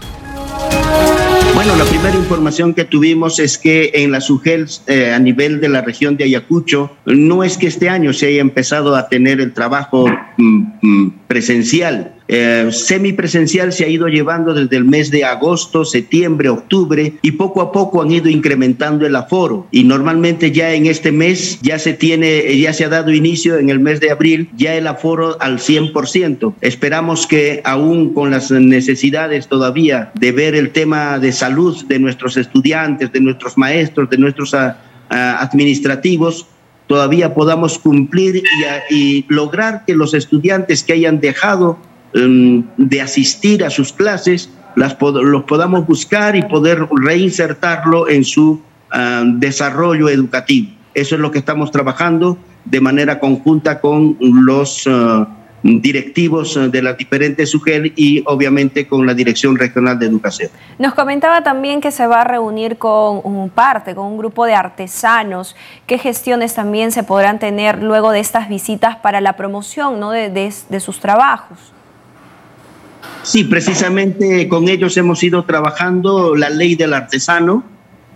Bueno, 1.65 1.83
la 1.83 1.89
primera 1.89 2.15
información 2.15 2.75
que 2.75 2.85
tuvimos 2.85 3.39
es 3.39 3.57
que 3.57 3.89
en 3.95 4.11
la 4.11 4.21
SUGEL, 4.21 4.67
eh, 4.85 5.11
a 5.11 5.17
nivel 5.17 5.59
de 5.59 5.67
la 5.67 5.81
región 5.81 6.15
de 6.15 6.25
Ayacucho, 6.25 6.95
no 7.07 7.43
es 7.43 7.57
que 7.57 7.65
este 7.65 7.89
año 7.89 8.13
se 8.13 8.27
haya 8.27 8.41
empezado 8.41 8.95
a 8.95 9.09
tener 9.09 9.41
el 9.41 9.51
trabajo 9.51 10.05
mm, 10.37 10.63
mm, 10.83 11.13
presencial, 11.27 12.13
eh, 12.27 12.69
semipresencial 12.71 13.71
se 13.71 13.85
ha 13.85 13.87
ido 13.87 14.07
llevando 14.07 14.53
desde 14.53 14.77
el 14.77 14.85
mes 14.85 15.11
de 15.11 15.25
agosto, 15.25 15.85
septiembre, 15.85 16.49
octubre 16.49 17.13
y 17.21 17.31
poco 17.31 17.61
a 17.61 17.71
poco 17.71 18.01
han 18.01 18.11
ido 18.11 18.29
incrementando 18.29 19.05
el 19.05 19.15
aforo 19.15 19.67
y 19.71 19.83
normalmente 19.83 20.51
ya 20.51 20.73
en 20.73 20.87
este 20.87 21.11
mes 21.11 21.59
ya 21.61 21.77
se 21.77 21.93
tiene, 21.93 22.57
ya 22.57 22.73
se 22.73 22.85
ha 22.85 22.89
dado 22.89 23.11
inicio 23.11 23.57
en 23.57 23.69
el 23.69 23.79
mes 23.79 23.99
de 23.99 24.11
abril 24.11 24.49
ya 24.55 24.75
el 24.75 24.87
aforo 24.87 25.37
al 25.39 25.59
100%. 25.59 26.55
Esperamos 26.61 27.27
que 27.27 27.61
aún 27.63 28.13
con 28.13 28.31
las 28.31 28.49
necesidades 28.51 29.47
todavía 29.47 30.11
de 30.15 30.31
ver 30.31 30.55
el 30.55 30.71
tema 30.71 31.19
de 31.19 31.31
salud 31.31 31.85
de 31.85 31.99
nuestros 31.99 32.37
estudiantes, 32.37 33.11
de 33.11 33.19
nuestros 33.19 33.57
maestros, 33.57 34.09
de 34.09 34.17
nuestros 34.17 34.53
ah, 34.53 34.77
ah, 35.09 35.37
administrativos, 35.41 36.47
todavía 36.87 37.33
podamos 37.33 37.79
cumplir 37.79 38.37
y, 38.37 38.95
y, 38.95 39.25
lograr 39.29 39.83
que 39.85 39.95
los 39.95 40.13
estudiantes 40.13 40.83
que 40.83 40.93
hayan 40.93 41.19
dejado 41.19 41.77
Em, 42.15 42.63
de 42.77 43.01
asistir 43.01 43.61
a 43.65 43.69
sus 43.69 43.91
clases, 43.91 44.49
las 44.77 44.95
los 45.01 45.43
podamos 45.43 45.85
buscar 45.85 46.37
y 46.37 46.43
poder 46.43 46.87
reinsertarlo 46.89 48.07
en 48.07 48.23
su 48.23 48.61
ah, 48.89 49.23
desarrollo 49.25 50.07
educativo. 50.07 50.69
Eso 50.93 51.15
es 51.15 51.21
lo 51.21 51.29
que 51.29 51.39
estamos 51.39 51.71
trabajando 51.71 52.37
de 52.63 52.79
manera 52.79 53.19
conjunta 53.19 53.81
con 53.81 54.15
los 54.21 54.87
ah, 54.87 55.27
directivos 55.65 56.59
de 56.71 56.81
las 56.81 56.95
diferentes 56.95 57.49
SUGEL 57.49 57.91
y 57.95 58.23
obviamente 58.27 58.85
con 58.85 59.07
la 59.07 59.15
Dirección 59.15 59.57
Regional 59.57 59.97
de 59.97 60.05
Educación. 60.05 60.51
Nos 60.77 60.93
comentaba 60.93 61.43
también 61.43 61.81
que 61.81 61.91
se 61.91 62.05
va 62.05 62.21
a 62.21 62.23
reunir 62.23 62.77
con 62.77 63.21
un 63.23 63.49
parte, 63.49 63.95
con 63.95 64.05
un 64.05 64.17
grupo 64.17 64.45
de 64.45 64.53
artesanos. 64.53 65.55
¿Qué 65.87 65.97
gestiones 65.97 66.53
también 66.53 66.91
se 66.91 67.01
podrán 67.01 67.39
tener 67.39 67.81
luego 67.81 68.11
de 68.11 68.19
estas 68.19 68.47
visitas 68.47 68.97
para 68.97 69.21
la 69.21 69.33
promoción 69.33 69.99
¿no? 69.99 70.11
de, 70.11 70.29
de 70.29 70.79
sus 70.79 70.99
trabajos? 70.99 71.57
Sí, 73.23 73.43
precisamente 73.43 74.47
con 74.47 74.69
ellos 74.69 74.95
hemos 74.97 75.23
ido 75.23 75.45
trabajando 75.45 76.35
la 76.35 76.51
ley 76.51 76.75
del 76.75 76.93
artesano. 76.93 77.63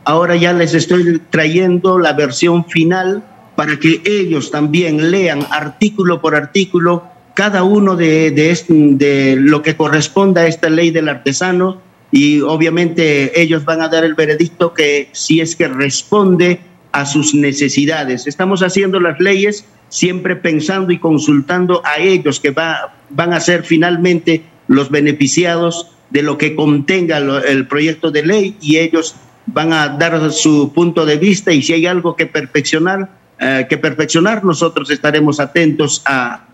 Ahora 0.04 0.36
ya 0.36 0.54
les 0.54 0.76
estoy 0.76 1.20
trayendo 1.32 1.98
la 1.98 2.14
versión 2.14 2.66
final 2.66 3.24
para 3.56 3.78
que 3.80 4.04
ellos 4.06 4.52
también 4.52 5.10
lean 5.10 5.46
artículo 5.50 6.22
por 6.22 6.36
artículo 6.36 7.04
cada 7.34 7.64
uno 7.64 7.96
de, 7.96 8.32
de, 8.32 9.36
lo 9.40 9.62
que 9.62 9.76
corresponda 9.76 10.42
a 10.42 10.48
esta 10.48 10.70
ley 10.70 10.92
del 10.92 11.10
artesano 11.10 11.82
y 12.12 12.42
obviamente 12.42 13.40
ellos 13.40 13.66
van 13.66 13.82
a 13.82 13.88
dar 13.88 14.04
el 14.04 14.16
veredicto 14.16 14.74
que 14.74 15.10
si 15.12 15.42
es 15.42 15.56
que 15.56 15.68
responde 15.68 16.60
a 16.92 17.06
sus 17.06 17.34
necesidades. 17.34 18.28
Estamos 18.28 18.64
haciendo 18.64 19.00
las 19.00 19.20
leyes 19.20 19.66
siempre 19.90 20.36
pensando 20.36 20.92
y 20.92 21.00
consultando 21.00 21.82
a 21.86 22.00
ellos 22.00 22.40
que 22.40 22.52
va, 22.52 22.96
van 23.10 23.34
a 23.34 23.40
ser 23.40 23.64
finalmente 23.64 24.44
los 24.68 24.90
beneficiados 24.90 25.92
de 26.10 26.24
lo 26.24 26.38
que 26.38 26.56
contenga 26.56 27.18
el 27.18 27.68
proyecto 27.68 28.12
de 28.12 28.26
ley 28.26 28.58
y 28.62 28.78
ellos 28.78 29.16
van 29.46 29.74
a 29.74 29.90
dar 29.90 30.32
su 30.32 30.72
punto 30.74 31.06
de 31.06 31.18
vista 31.18 31.52
y 31.52 31.62
si 31.62 31.74
hay 31.74 31.86
algo 31.86 32.16
que 32.16 32.26
perfeccionar, 32.26 33.10
eh, 33.40 33.66
que 33.70 33.78
perfeccionar, 33.78 34.44
nosotros 34.44 34.90
estaremos 34.92 35.40
atentos 35.40 36.02
a 36.06 36.49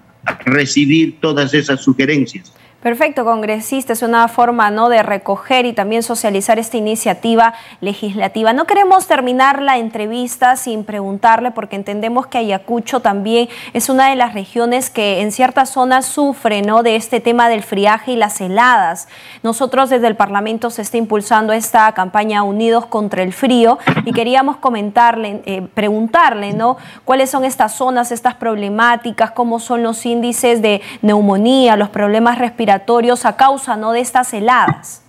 recibir 0.45 1.19
todas 1.19 1.53
esas 1.53 1.81
sugerencias. 1.81 2.53
Perfecto, 2.81 3.25
congresista, 3.25 3.93
es 3.93 4.03
una 4.03 4.27
forma 4.27 4.69
¿no? 4.69 4.89
de 4.89 5.01
recoger 5.01 5.65
y 5.65 5.73
también 5.73 6.03
socializar 6.03 6.59
esta 6.59 6.77
iniciativa 6.77 7.55
legislativa. 7.81 8.53
No 8.53 8.65
queremos 8.65 9.07
terminar 9.07 9.59
la 9.59 9.79
entrevista 9.79 10.55
sin 10.55 10.83
preguntarle, 10.83 11.49
porque 11.49 11.77
entendemos 11.77 12.27
que 12.27 12.37
Ayacucho 12.37 12.99
también 12.99 13.49
es 13.73 13.89
una 13.89 14.11
de 14.11 14.15
las 14.15 14.35
regiones 14.35 14.91
que 14.91 15.21
en 15.21 15.31
ciertas 15.31 15.71
zonas 15.71 16.05
sufre 16.05 16.61
¿no? 16.61 16.83
de 16.83 16.95
este 16.95 17.19
tema 17.19 17.49
del 17.49 17.63
friaje 17.63 18.11
y 18.11 18.17
las 18.17 18.39
heladas. 18.39 19.07
Nosotros 19.41 19.89
desde 19.89 20.05
el 20.05 20.15
Parlamento 20.15 20.69
se 20.69 20.83
está 20.83 20.97
impulsando 20.97 21.53
esta 21.53 21.91
campaña 21.93 22.43
Unidos 22.43 22.85
contra 22.85 23.23
el 23.23 23.33
Frío 23.33 23.79
y 24.05 24.11
queríamos 24.11 24.57
comentarle, 24.57 25.41
eh, 25.47 25.67
preguntarle 25.73 26.53
¿no? 26.53 26.77
cuáles 27.03 27.31
son 27.31 27.45
estas 27.45 27.73
zonas, 27.73 28.11
estas 28.11 28.35
problemáticas, 28.35 29.31
cómo 29.31 29.59
son 29.59 29.81
los 29.81 30.05
índices 30.05 30.61
de 30.61 30.83
neumonía, 31.01 31.77
los 31.77 31.89
problemas 31.89 32.37
respiratorios 32.37 32.74
a 32.75 33.35
causa 33.37 33.75
¿no? 33.75 33.91
de 33.91 34.01
estas 34.01 34.33
heladas. 34.33 35.01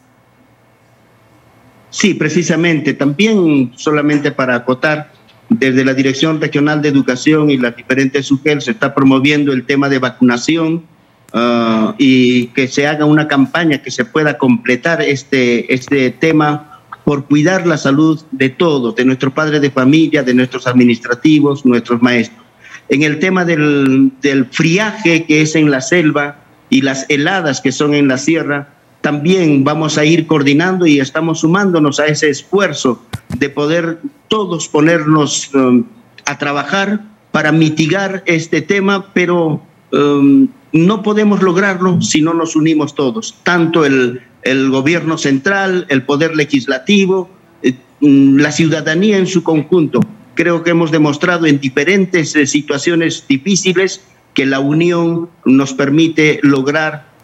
Sí, 1.90 2.14
precisamente. 2.14 2.94
También 2.94 3.72
solamente 3.76 4.30
para 4.30 4.54
acotar, 4.56 5.10
desde 5.48 5.84
la 5.84 5.94
Dirección 5.94 6.40
Regional 6.40 6.82
de 6.82 6.88
Educación 6.88 7.50
y 7.50 7.56
las 7.56 7.76
diferentes 7.76 8.26
SUGEL 8.26 8.60
se 8.60 8.72
está 8.72 8.94
promoviendo 8.94 9.52
el 9.52 9.64
tema 9.64 9.88
de 9.88 9.98
vacunación 9.98 10.84
ah, 11.32 11.94
y 11.98 12.48
que 12.48 12.68
se 12.68 12.86
haga 12.86 13.04
una 13.04 13.28
campaña 13.28 13.78
que 13.78 13.90
se 13.90 14.04
pueda 14.04 14.38
completar 14.38 15.02
este, 15.02 15.72
este 15.72 16.10
tema 16.10 16.82
por 17.04 17.26
cuidar 17.26 17.66
la 17.66 17.78
salud 17.78 18.20
de 18.32 18.48
todos, 18.48 18.96
de 18.96 19.04
nuestros 19.04 19.32
padres 19.32 19.60
de 19.60 19.70
familia, 19.70 20.24
de 20.24 20.34
nuestros 20.34 20.66
administrativos, 20.66 21.64
nuestros 21.64 22.02
maestros. 22.02 22.44
En 22.88 23.04
el 23.04 23.20
tema 23.20 23.44
del, 23.44 24.12
del 24.20 24.46
friaje 24.46 25.24
que 25.24 25.42
es 25.42 25.54
en 25.54 25.70
la 25.70 25.80
selva, 25.80 26.38
y 26.70 26.82
las 26.82 27.06
heladas 27.08 27.60
que 27.60 27.72
son 27.72 27.94
en 27.94 28.08
la 28.08 28.18
sierra, 28.18 28.68
también 29.00 29.62
vamos 29.62 29.98
a 29.98 30.04
ir 30.04 30.26
coordinando 30.26 30.86
y 30.86 30.98
estamos 30.98 31.40
sumándonos 31.40 32.00
a 32.00 32.06
ese 32.06 32.28
esfuerzo 32.28 33.02
de 33.38 33.48
poder 33.48 33.98
todos 34.28 34.68
ponernos 34.68 35.54
um, 35.54 35.84
a 36.24 36.38
trabajar 36.38 37.00
para 37.30 37.52
mitigar 37.52 38.22
este 38.26 38.62
tema, 38.62 39.12
pero 39.12 39.62
um, 39.92 40.48
no 40.72 41.02
podemos 41.02 41.42
lograrlo 41.42 42.00
si 42.02 42.20
no 42.20 42.34
nos 42.34 42.56
unimos 42.56 42.94
todos, 42.94 43.36
tanto 43.44 43.84
el, 43.84 44.22
el 44.42 44.70
gobierno 44.70 45.18
central, 45.18 45.86
el 45.88 46.02
poder 46.02 46.34
legislativo, 46.36 47.30
eh, 47.62 47.74
mm, 48.00 48.38
la 48.38 48.52
ciudadanía 48.52 49.18
en 49.18 49.26
su 49.26 49.42
conjunto. 49.42 50.00
Creo 50.34 50.62
que 50.62 50.70
hemos 50.70 50.90
demostrado 50.90 51.46
en 51.46 51.60
diferentes 51.60 52.34
eh, 52.36 52.46
situaciones 52.46 53.24
difíciles 53.28 54.02
que 54.36 54.46
la 54.46 54.60
unión 54.60 55.28
nos 55.44 55.72
permite 55.72 56.38
lograr 56.42 57.16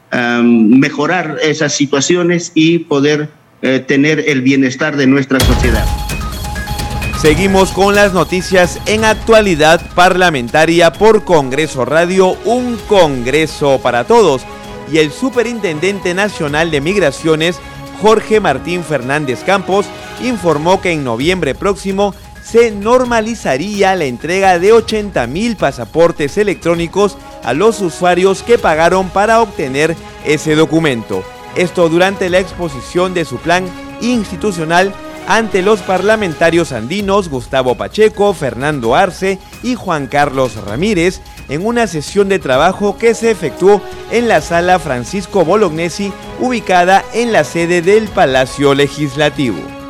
mejorar 0.42 1.38
esas 1.42 1.72
situaciones 1.72 2.52
y 2.54 2.80
poder 2.80 3.30
eh, 3.62 3.78
tener 3.78 4.28
el 4.28 4.42
bienestar 4.42 4.96
de 4.96 5.06
nuestra 5.06 5.40
sociedad. 5.40 5.86
Seguimos 7.20 7.70
con 7.70 7.94
las 7.94 8.12
noticias 8.12 8.80
en 8.86 9.04
actualidad 9.04 9.80
parlamentaria 9.94 10.92
por 10.92 11.24
Congreso 11.24 11.84
Radio, 11.84 12.36
un 12.44 12.76
Congreso 12.88 13.80
para 13.80 14.04
todos. 14.04 14.42
Y 14.92 14.98
el 14.98 15.12
Superintendente 15.12 16.12
Nacional 16.12 16.72
de 16.72 16.80
Migraciones, 16.80 17.60
Jorge 18.02 18.40
Martín 18.40 18.82
Fernández 18.82 19.44
Campos, 19.44 19.86
informó 20.22 20.80
que 20.80 20.90
en 20.90 21.04
noviembre 21.04 21.54
próximo 21.54 22.14
se 22.44 22.70
normalizaría 22.70 23.94
la 23.94 24.04
entrega 24.04 24.58
de 24.58 24.72
80 24.72 25.26
mil 25.26 25.56
pasaportes 25.56 26.36
electrónicos 26.38 27.16
a 27.42 27.54
los 27.54 27.80
usuarios 27.80 28.42
que 28.42 28.58
pagaron 28.58 29.10
para 29.10 29.40
obtener 29.40 29.96
ese 30.24 30.54
documento. 30.54 31.22
Esto 31.56 31.88
durante 31.88 32.30
la 32.30 32.38
exposición 32.38 33.14
de 33.14 33.24
su 33.24 33.36
plan 33.36 33.64
institucional 34.00 34.92
ante 35.28 35.62
los 35.62 35.80
parlamentarios 35.80 36.72
andinos 36.72 37.28
Gustavo 37.28 37.76
Pacheco, 37.76 38.34
Fernando 38.34 38.94
Arce 38.96 39.38
y 39.62 39.74
Juan 39.74 40.06
Carlos 40.06 40.56
Ramírez 40.56 41.20
en 41.48 41.64
una 41.64 41.86
sesión 41.86 42.28
de 42.28 42.38
trabajo 42.38 42.98
que 42.98 43.14
se 43.14 43.30
efectuó 43.30 43.80
en 44.10 44.28
la 44.28 44.40
sala 44.40 44.78
Francisco 44.78 45.44
Bolognesi 45.44 46.12
ubicada 46.40 47.04
en 47.12 47.32
la 47.32 47.44
sede 47.44 47.82
del 47.82 48.08
Palacio 48.08 48.74
Legislativo. 48.74 49.81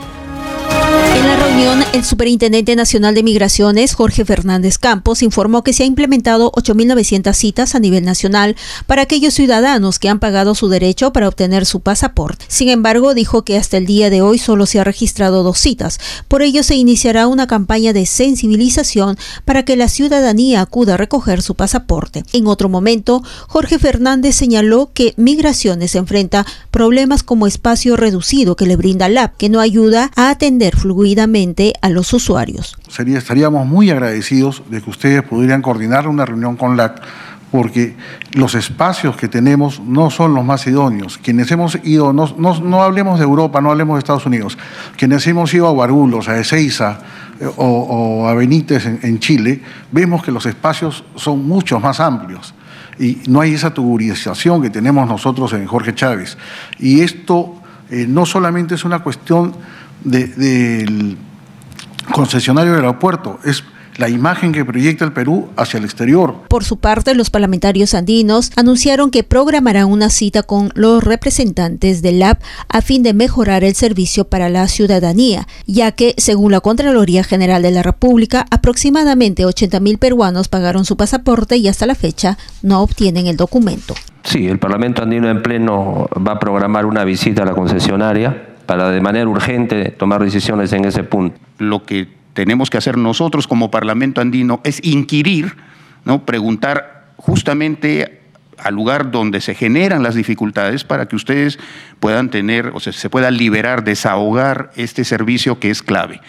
La 1.52 1.58
reunión, 1.58 1.84
el 1.92 2.02
Superintendente 2.02 2.74
Nacional 2.76 3.14
de 3.14 3.22
Migraciones, 3.22 3.92
Jorge 3.92 4.24
Fernández 4.24 4.78
Campos, 4.78 5.22
informó 5.22 5.62
que 5.62 5.74
se 5.74 5.82
ha 5.82 5.86
implementado 5.86 6.50
8.900 6.52 7.34
citas 7.34 7.74
a 7.74 7.78
nivel 7.78 8.06
nacional 8.06 8.56
para 8.86 9.02
aquellos 9.02 9.34
ciudadanos 9.34 9.98
que 9.98 10.08
han 10.08 10.18
pagado 10.18 10.54
su 10.54 10.70
derecho 10.70 11.12
para 11.12 11.28
obtener 11.28 11.66
su 11.66 11.80
pasaporte. 11.80 12.46
Sin 12.48 12.70
embargo, 12.70 13.12
dijo 13.12 13.42
que 13.42 13.58
hasta 13.58 13.76
el 13.76 13.84
día 13.84 14.08
de 14.08 14.22
hoy 14.22 14.38
solo 14.38 14.64
se 14.64 14.80
ha 14.80 14.84
registrado 14.84 15.42
dos 15.42 15.58
citas. 15.58 16.00
Por 16.26 16.40
ello, 16.40 16.62
se 16.62 16.76
iniciará 16.76 17.26
una 17.26 17.46
campaña 17.46 17.92
de 17.92 18.06
sensibilización 18.06 19.18
para 19.44 19.62
que 19.62 19.76
la 19.76 19.88
ciudadanía 19.88 20.62
acuda 20.62 20.94
a 20.94 20.96
recoger 20.96 21.42
su 21.42 21.54
pasaporte. 21.54 22.24
En 22.32 22.46
otro 22.46 22.70
momento, 22.70 23.22
Jorge 23.46 23.78
Fernández 23.78 24.36
señaló 24.36 24.90
que 24.94 25.12
Migraciones 25.18 25.96
enfrenta 25.96 26.46
problemas 26.70 27.22
como 27.22 27.46
espacio 27.46 27.98
reducido 27.98 28.56
que 28.56 28.64
le 28.64 28.76
brinda 28.76 29.10
LAP, 29.10 29.36
que 29.36 29.50
no 29.50 29.60
ayuda 29.60 30.10
a 30.16 30.30
atender 30.30 30.74
fluidamente 30.74 31.41
a 31.80 31.88
los 31.88 32.12
usuarios. 32.12 32.76
Estaríamos 32.88 33.66
muy 33.66 33.90
agradecidos 33.90 34.62
de 34.70 34.80
que 34.80 34.90
ustedes 34.90 35.22
pudieran 35.22 35.60
coordinar 35.60 36.06
una 36.06 36.24
reunión 36.24 36.56
con 36.56 36.76
LAC 36.76 37.02
porque 37.50 37.96
los 38.32 38.54
espacios 38.54 39.16
que 39.16 39.28
tenemos 39.28 39.80
no 39.80 40.10
son 40.10 40.34
los 40.34 40.44
más 40.44 40.66
idóneos. 40.66 41.18
Quienes 41.18 41.50
hemos 41.50 41.78
ido, 41.84 42.12
no, 42.12 42.34
no, 42.38 42.82
hablemos 42.82 43.18
de 43.18 43.24
Europa, 43.24 43.60
no 43.60 43.70
hablemos 43.70 43.96
de 43.96 43.98
Estados 43.98 44.24
Unidos, 44.24 44.56
quienes 44.96 45.26
hemos 45.26 45.52
ido 45.52 45.66
a 45.66 45.70
Guarulhos, 45.72 46.28
a 46.28 46.38
Ezeiza 46.38 47.00
eh, 47.40 47.46
o, 47.56 48.26
a 48.26 48.34
Benítez 48.34 48.86
en, 48.86 49.18
Chile, 49.18 49.60
vemos 49.90 50.22
que 50.22 50.32
los 50.32 50.46
espacios 50.46 51.04
son 51.16 51.46
mucho 51.46 51.78
más 51.78 52.00
amplios 52.00 52.54
y 52.98 53.18
no 53.26 53.40
hay 53.40 53.52
esa 53.54 53.74
tuburización 53.74 54.62
que 54.62 54.70
tenemos 54.70 55.06
nosotros 55.08 55.52
en 55.52 55.66
Jorge 55.66 55.94
Chávez. 55.94 56.38
Y 56.78 57.00
esto 57.00 57.56
eh, 57.90 58.06
no 58.08 58.24
solamente 58.24 58.76
es 58.76 58.84
una 58.84 59.00
cuestión 59.00 59.52
del 60.04 61.18
concesionario 62.12 62.72
del 62.72 62.84
aeropuerto, 62.84 63.38
es 63.44 63.64
la 63.96 64.08
imagen 64.08 64.52
que 64.52 64.64
proyecta 64.64 65.04
el 65.04 65.12
Perú 65.12 65.50
hacia 65.56 65.78
el 65.78 65.84
exterior. 65.84 66.34
Por 66.48 66.64
su 66.64 66.78
parte, 66.78 67.14
los 67.14 67.30
parlamentarios 67.30 67.94
andinos 67.94 68.50
anunciaron 68.56 69.10
que 69.10 69.22
programarán 69.22 69.86
una 69.86 70.10
cita 70.10 70.42
con 70.42 70.70
los 70.74 71.04
representantes 71.04 72.02
del 72.02 72.20
LAB 72.20 72.38
a 72.68 72.80
fin 72.80 73.02
de 73.02 73.14
mejorar 73.14 73.64
el 73.64 73.74
servicio 73.74 74.24
para 74.24 74.48
la 74.48 74.68
ciudadanía, 74.68 75.46
ya 75.66 75.92
que, 75.92 76.14
según 76.16 76.52
la 76.52 76.60
Contraloría 76.60 77.24
General 77.24 77.62
de 77.62 77.70
la 77.70 77.82
República, 77.82 78.46
aproximadamente 78.50 79.44
80 79.44 79.80
mil 79.80 79.98
peruanos 79.98 80.48
pagaron 80.48 80.84
su 80.84 80.96
pasaporte 80.96 81.56
y 81.56 81.68
hasta 81.68 81.86
la 81.86 81.94
fecha 81.94 82.38
no 82.62 82.80
obtienen 82.80 83.26
el 83.26 83.36
documento. 83.36 83.94
Sí, 84.24 84.46
el 84.46 84.58
Parlamento 84.58 85.02
andino 85.02 85.28
en 85.28 85.42
pleno 85.42 86.08
va 86.26 86.32
a 86.32 86.38
programar 86.38 86.86
una 86.86 87.04
visita 87.04 87.42
a 87.42 87.46
la 87.46 87.52
concesionaria 87.52 88.51
para 88.66 88.90
de 88.90 89.00
manera 89.00 89.28
urgente 89.28 89.90
tomar 89.90 90.22
decisiones 90.22 90.72
en 90.72 90.84
ese 90.84 91.04
punto. 91.04 91.38
Lo 91.58 91.82
que 91.84 92.08
tenemos 92.32 92.70
que 92.70 92.78
hacer 92.78 92.96
nosotros 92.96 93.46
como 93.46 93.70
Parlamento 93.70 94.20
andino 94.20 94.60
es 94.64 94.80
inquirir, 94.84 95.56
¿no? 96.04 96.24
preguntar 96.24 97.12
justamente 97.16 98.21
al 98.62 98.74
lugar 98.74 99.10
donde 99.10 99.40
se 99.40 99.54
generan 99.54 100.02
las 100.02 100.14
dificultades 100.14 100.84
para 100.84 101.06
que 101.06 101.16
ustedes 101.16 101.58
puedan 102.00 102.30
tener, 102.30 102.72
o 102.74 102.80
sea, 102.80 102.92
se 102.92 103.10
pueda 103.10 103.30
liberar, 103.30 103.84
desahogar 103.84 104.72
este 104.76 105.04
servicio 105.04 105.58
que 105.58 105.70
es 105.70 105.82
clave. 105.82 106.20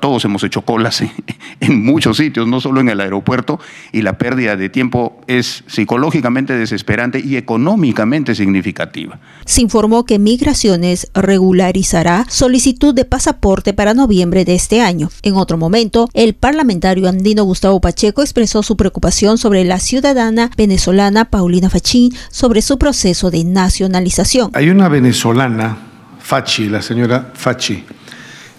todos 0.00 0.24
hemos 0.24 0.42
hecho 0.44 0.62
colas 0.62 1.02
en, 1.60 1.84
muchos 1.84 2.16
sitios, 2.16 2.46
no 2.46 2.60
solo 2.60 2.80
en 2.80 2.88
el 2.88 3.00
aeropuerto, 3.00 3.60
y 3.92 4.02
la 4.02 4.18
pérdida 4.18 4.56
de 4.56 4.68
tiempo 4.68 5.20
es 5.26 5.64
psicológicamente 5.66 6.56
desesperante 6.56 7.20
y 7.20 7.36
económicamente 7.36 8.34
significativa. 8.34 9.18
Se 9.44 9.62
informó 9.62 10.04
que 10.04 10.18
Migraciones 10.18 11.10
regularizará 11.14 12.26
solicitud 12.28 12.94
de 12.94 13.04
pasaporte 13.04 13.72
para 13.72 13.94
noviembre 13.94 14.44
de 14.44 14.54
este 14.54 14.80
año. 14.80 15.10
En 15.22 15.34
otro 15.34 15.56
momento, 15.56 16.08
el 16.14 16.34
parlamentario 16.34 17.08
andino 17.08 17.44
Gustavo 17.44 17.80
Pacheco 17.80 18.22
expresó 18.22 18.62
su 18.62 18.76
preocupación 18.76 19.38
sobre 19.38 19.64
la 19.64 19.78
ciudadana 19.78 20.50
venezolana 20.56 21.26
Paulina 21.26 21.70
Fachín 21.72 22.12
sobre 22.30 22.60
su 22.60 22.78
proceso 22.78 23.30
de 23.30 23.44
nacionalización. 23.44 24.50
Hay 24.52 24.68
una 24.68 24.90
venezolana, 24.90 25.74
Fachi, 26.20 26.68
la 26.68 26.82
señora 26.82 27.32
Fachi, 27.32 27.82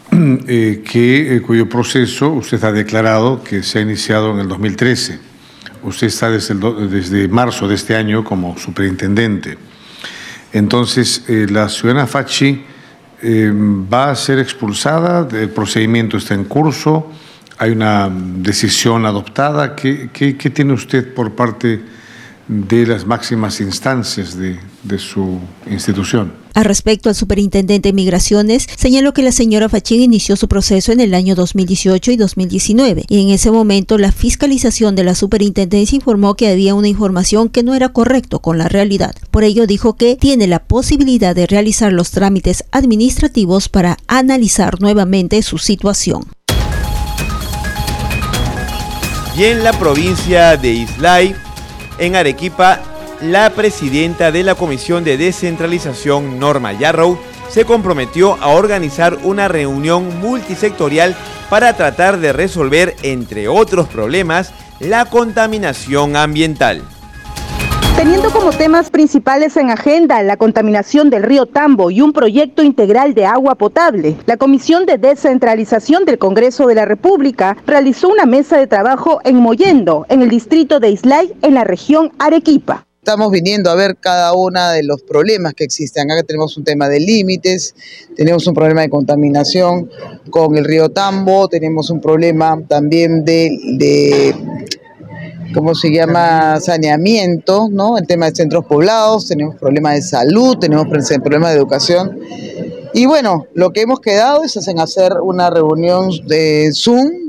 eh, 0.12 0.84
que, 0.84 1.36
eh, 1.36 1.42
cuyo 1.44 1.70
proceso 1.70 2.30
usted 2.30 2.64
ha 2.64 2.72
declarado 2.72 3.44
que 3.44 3.62
se 3.62 3.78
ha 3.78 3.82
iniciado 3.84 4.32
en 4.32 4.40
el 4.40 4.48
2013. 4.48 5.20
Usted 5.84 6.08
está 6.08 6.32
desde, 6.32 6.56
desde 6.88 7.28
marzo 7.28 7.68
de 7.68 7.76
este 7.76 7.96
año 7.96 8.24
como 8.24 8.58
superintendente. 8.58 9.60
Entonces, 10.52 11.24
eh, 11.28 11.46
la 11.48 11.70
ciudadana 11.70 12.08
Fachi 12.08 12.64
va 13.24 14.10
a 14.10 14.16
ser 14.16 14.40
expulsada, 14.40 15.28
el 15.40 15.50
procedimiento 15.50 16.18
está 16.18 16.34
en 16.34 16.44
curso, 16.44 17.10
hay 17.58 17.72
una 17.72 18.10
decisión 18.10 19.06
adoptada. 19.06 19.76
¿Qué, 19.76 20.10
qué, 20.12 20.36
qué 20.36 20.50
tiene 20.50 20.74
usted 20.74 21.14
por 21.14 21.34
parte 21.34 21.82
de 22.48 22.86
las 22.86 23.06
máximas 23.06 23.62
instancias 23.62 24.38
de, 24.38 24.60
de 24.84 25.00
su 25.00 25.40
institución. 25.70 26.34
Al 26.54 26.66
respecto, 26.66 27.10
al 27.10 27.16
superintendente 27.16 27.90
de 27.90 27.94
Migraciones 27.94 28.68
señaló 28.78 29.14
que 29.14 29.24
la 29.24 29.32
señora 29.32 29.70
Fachín 29.70 30.02
inició 30.02 30.36
su 30.36 30.48
proceso 30.48 30.92
en 30.92 31.00
el 31.00 31.16
año 31.16 31.34
2018 31.36 32.12
y 32.12 32.18
2019 32.18 33.06
y 33.08 33.22
en 33.22 33.30
ese 33.30 33.50
momento 33.50 33.98
la 33.98 34.12
fiscalización 34.12 34.96
de 34.96 35.04
la 35.04 35.16
superintendencia 35.16 35.96
informó 35.96 36.36
que 36.36 36.50
había 36.50 36.76
una 36.76 36.90
información 36.90 37.50
que 37.50 37.64
no 37.64 37.74
era 37.74 37.90
correcto 37.90 38.40
con 38.40 38.58
la 38.60 38.68
realidad. 38.68 39.16
Por 39.32 39.44
ello 39.44 39.66
dijo 39.66 39.96
que 39.96 40.16
tiene 40.16 40.46
la 40.46 40.60
posibilidad 40.60 41.36
de 41.36 41.48
realizar 41.48 41.92
los 41.92 42.12
trámites 42.12 42.66
administrativos 42.72 43.68
para 43.68 43.98
analizar 44.08 44.80
nuevamente 44.80 45.42
su 45.42 45.58
situación. 45.58 46.26
Y 49.36 49.46
en 49.46 49.64
la 49.64 49.74
provincia 49.74 50.56
de 50.58 50.74
Islay, 50.74 51.36
en 51.98 52.16
Arequipa, 52.16 52.82
la 53.22 53.50
presidenta 53.52 54.32
de 54.32 54.44
la 54.44 54.56
Comisión 54.56 55.04
de 55.04 55.18
Descentralización, 55.18 56.40
Norma 56.40 56.74
Yarrow, 56.74 57.18
se 57.50 57.66
comprometió 57.66 58.38
a 58.42 58.50
organizar 58.50 59.18
una 59.24 59.48
reunión 59.48 60.20
multisectorial 60.20 61.16
para 61.50 61.74
tratar 61.74 62.20
de 62.20 62.34
resolver, 62.34 62.96
entre 63.04 63.48
otros 63.48 63.88
problemas, 63.88 64.52
la 64.80 65.06
contaminación 65.06 66.16
ambiental. 66.16 66.82
Teniendo 67.96 68.32
como 68.32 68.52
temas 68.52 68.90
principales 68.90 69.56
en 69.56 69.70
agenda 69.70 70.22
la 70.24 70.36
contaminación 70.36 71.12
del 71.12 71.22
río 71.22 71.46
Tambo 71.46 71.92
y 71.92 72.02
un 72.02 72.12
proyecto 72.12 72.64
integral 72.64 73.14
de 73.14 73.26
agua 73.26 73.56
potable, 73.56 74.18
la 74.26 74.36
Comisión 74.36 74.88
de 74.88 74.98
Descentralización 74.98 76.04
del 76.04 76.18
Congreso 76.18 76.66
de 76.66 76.76
la 76.76 76.86
República 76.86 77.56
realizó 77.68 78.10
una 78.10 78.26
mesa 78.26 78.58
de 78.58 78.66
trabajo 78.66 79.20
en 79.24 79.36
Moyendo, 79.36 80.08
en 80.10 80.24
el 80.24 80.30
distrito 80.30 80.80
de 80.80 80.90
Islay, 80.90 81.34
en 81.44 81.54
la 81.54 81.64
región 81.64 82.12
Arequipa. 82.18 82.88
Estamos 82.98 83.32
viniendo 83.32 83.70
a 83.70 83.76
ver 83.76 83.98
cada 84.00 84.34
uno 84.34 84.70
de 84.72 84.82
los 84.82 85.02
problemas 85.04 85.54
que 85.54 85.64
existen. 85.64 86.10
Acá 86.10 86.24
tenemos 86.24 86.58
un 86.58 86.64
tema 86.64 86.90
de 86.90 87.00
límites, 87.00 87.76
tenemos 88.16 88.48
un 88.48 88.54
problema 88.54 88.82
de 88.82 88.90
contaminación 88.90 89.90
con 90.30 90.58
el 90.58 90.66
río 90.66 90.90
Tambo, 90.90 91.48
tenemos 91.48 91.90
un 91.90 92.02
problema 92.02 92.60
también 92.68 93.24
de, 93.24 93.52
de 93.78 94.34
¿cómo 95.54 95.76
se 95.76 95.92
llama? 95.94 96.60
Saneamiento, 96.60 97.68
¿no? 97.72 97.98
El 97.98 98.08
tema 98.08 98.30
de 98.30 98.36
centros 98.36 98.66
poblados, 98.66 99.28
tenemos 99.28 99.56
problemas 99.56 99.96
de 99.96 100.02
salud, 100.02 100.58
tenemos 100.58 100.88
problemas 100.88 101.52
de 101.52 101.58
educación. 101.58 102.20
Y 102.94 103.06
bueno, 103.06 103.48
lo 103.54 103.72
que 103.72 103.82
hemos 103.82 104.00
quedado 104.00 104.44
es 104.44 104.68
en 104.68 104.80
hacer 104.80 105.14
una 105.22 105.50
reunión 105.50 106.10
de 106.28 106.72
Zoom 106.74 107.24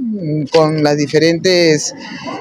con 0.53 0.83
las 0.83 0.97
diferentes 0.97 1.95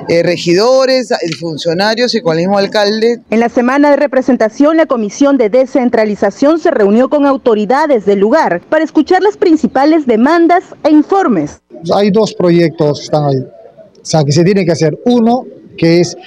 eh, 0.07 0.23
regidores, 0.23 1.09
funcionarios 1.39 2.13
y 2.15 2.21
con 2.21 2.33
el 2.33 2.39
mismo 2.39 2.57
alcalde. 2.57 3.21
En 3.29 3.39
la 3.39 3.49
semana 3.49 3.91
de 3.91 3.95
representación, 3.95 4.77
la 4.77 4.85
Comisión 4.85 5.37
de 5.37 5.49
Descentralización 5.49 6.59
se 6.59 6.71
reunió 6.71 7.09
con 7.09 7.25
autoridades 7.25 8.05
del 8.05 8.19
lugar 8.19 8.61
para 8.69 8.83
escuchar 8.83 9.21
las 9.21 9.37
principales 9.37 10.05
demandas 10.05 10.63
e 10.83 10.91
informes. 10.91 11.61
Hay 11.93 12.11
dos 12.11 12.33
proyectos 12.33 12.99
que 12.99 13.05
están 13.05 13.25
ahí. 13.25 13.37
O 13.37 14.05
sea, 14.05 14.23
que 14.23 14.31
se 14.31 14.43
tiene 14.43 14.65
que 14.65 14.71
hacer. 14.71 14.99
Uno, 15.05 15.45
que 15.77 15.99
es 15.99 16.17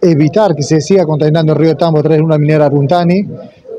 evitar 0.00 0.54
que 0.54 0.62
se 0.62 0.80
siga 0.80 1.04
contaminando 1.04 1.52
el 1.52 1.58
río 1.58 1.76
Tambo 1.76 1.98
a 1.98 2.02
través 2.02 2.18
de 2.18 2.24
una 2.24 2.38
minera 2.38 2.68
Runtani, 2.68 3.26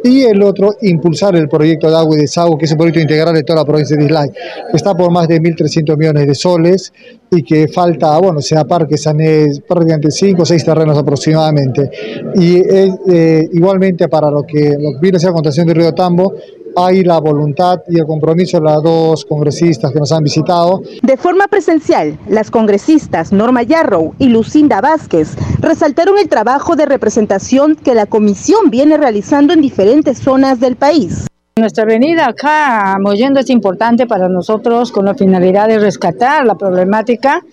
y 0.04 0.22
el 0.22 0.42
otro, 0.44 0.76
impulsar 0.82 1.36
el 1.36 1.50
proyecto 1.50 1.90
de 1.90 1.98
agua 1.98 2.16
y 2.16 2.22
desagüe, 2.22 2.58
que 2.58 2.66
es 2.66 2.72
un 2.72 2.78
proyecto 2.78 3.02
integral 3.02 3.34
de 3.34 3.44
toda 3.44 3.60
la 3.60 3.66
provincia 3.66 3.98
de 3.98 4.06
Islay, 4.06 4.30
que 4.30 4.78
está 4.78 4.96
por 4.96 5.12
más 5.12 5.28
de 5.28 5.42
1.300 5.42 5.98
millones 5.98 6.26
de 6.26 6.36
soles 6.36 6.94
y 7.30 7.44
que 7.44 7.68
falta, 7.68 8.18
bueno, 8.20 8.42
sea 8.42 8.64
parque, 8.64 8.98
sané 8.98 9.48
prácticamente 9.68 10.10
5 10.10 10.42
o 10.42 10.46
6 10.46 10.64
terrenos 10.64 10.98
aproximadamente. 10.98 11.92
Y 12.36 12.58
eh, 12.58 13.50
igualmente 13.52 14.08
para 14.08 14.32
lo 14.32 14.44
que, 14.44 14.76
lo 14.80 14.94
que 14.94 15.00
viene 15.02 15.18
a 15.18 15.20
ser 15.20 15.32
la 15.32 15.34
contaminación 15.34 15.68
del 15.68 15.76
río 15.76 15.94
Tambo, 15.94 16.34
hay 16.76 17.04
la 17.04 17.20
voluntad 17.20 17.80
y 17.88 18.00
el 18.00 18.06
compromiso 18.06 18.58
de 18.58 18.64
las 18.64 18.84
dos 18.84 19.26
congresistas 19.26 19.92
que 19.92 20.00
nos 20.00 20.12
han 20.12 20.24
visitado. 20.24 20.82
De 21.02 21.18
forma 21.18 21.48
presencial, 21.48 22.18
las 22.28 22.52
congresistas 22.52 23.32
Norma 23.32 23.64
Yarrow 23.64 24.14
y 24.20 24.30
Lucinda 24.30 24.82
Vázquez 24.82 25.36
resaltaron 25.60 26.18
el 26.18 26.30
trabajo 26.30 26.76
de 26.76 26.86
representación 26.86 27.76
que 27.76 27.96
la 27.96 28.06
comisión 28.06 28.70
viene 28.70 28.98
realizando 28.98 29.54
en 29.54 29.62
diferentes 29.62 30.20
zonas 30.20 30.60
del 30.60 30.76
país. 30.76 31.28
Nuestra 31.58 31.84
venida 31.84 32.28
acá 32.28 32.94
a 32.94 33.00
Mollendo 33.00 33.42
es 33.42 33.50
importante 33.50 34.08
para 34.08 34.30
nosotros 34.30 34.92
con 34.92 35.06
la 35.06 35.14
finalidad 35.14 35.68
de 35.68 35.80
rescatar 35.80 36.46
la 36.46 36.56
problemática. 36.56 37.44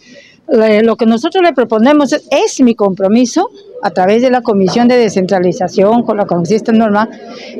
Lo 0.48 0.94
que 0.94 1.06
nosotros 1.06 1.42
le 1.42 1.52
proponemos 1.52 2.12
es 2.12 2.60
mi 2.60 2.76
compromiso 2.76 3.50
a 3.86 3.90
través 3.90 4.20
de 4.20 4.30
la 4.30 4.42
Comisión 4.42 4.88
de 4.88 4.96
Descentralización 4.96 6.02
con 6.02 6.16
la 6.16 6.26
congresista 6.26 6.72
Norma, 6.72 7.08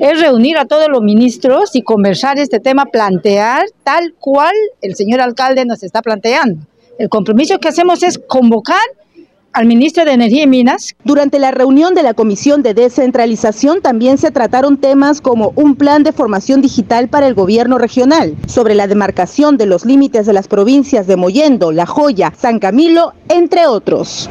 es 0.01 0.21
reunir 0.21 0.59
a 0.59 0.65
todos 0.65 0.89
los 0.89 1.01
ministros 1.01 1.77
y 1.77 1.83
conversar 1.83 2.39
este 2.41 2.59
tema, 2.59 2.87
plantear 2.87 3.65
tal 3.85 4.13
cual 4.19 4.55
el 4.83 4.97
señor 4.97 5.21
alcalde 5.21 5.65
nos 5.65 5.85
está 5.85 6.03
planteando. 6.03 6.67
El 6.99 7.09
compromiso 7.09 7.59
que 7.59 7.69
hacemos 7.69 8.03
es 8.03 8.19
convocar 8.19 8.81
al 9.53 9.67
ministro 9.67 10.05
de 10.05 10.13
Energía 10.13 10.43
y 10.43 10.47
Minas. 10.49 10.97
Durante 11.05 11.39
la 11.39 11.53
reunión 11.53 11.95
de 11.95 12.03
la 12.03 12.13
Comisión 12.13 12.63
de 12.63 12.75
Descentralización 12.75 13.81
también 13.81 14.19
se 14.19 14.33
trataron 14.33 14.79
temas 14.79 15.21
como 15.21 15.53
un 15.55 15.77
plan 15.77 16.03
de 16.03 16.13
formación 16.13 16.61
digital 16.61 17.09
para 17.09 17.29
el 17.29 17.35
gobierno 17.35 17.79
regional, 17.79 18.35
sobre 18.49 18.75
la 18.75 18.89
demarcación 18.89 19.57
de 19.59 19.67
los 19.67 19.87
límites 19.87 20.27
de 20.27 20.33
las 20.33 20.49
provincias 20.49 21.07
de 21.07 21.15
Mollendo, 21.15 21.71
La 21.71 21.87
Joya, 21.87 22.33
San 22.37 22.59
Camilo, 22.59 23.13
entre 23.29 23.67
otros. 23.67 24.29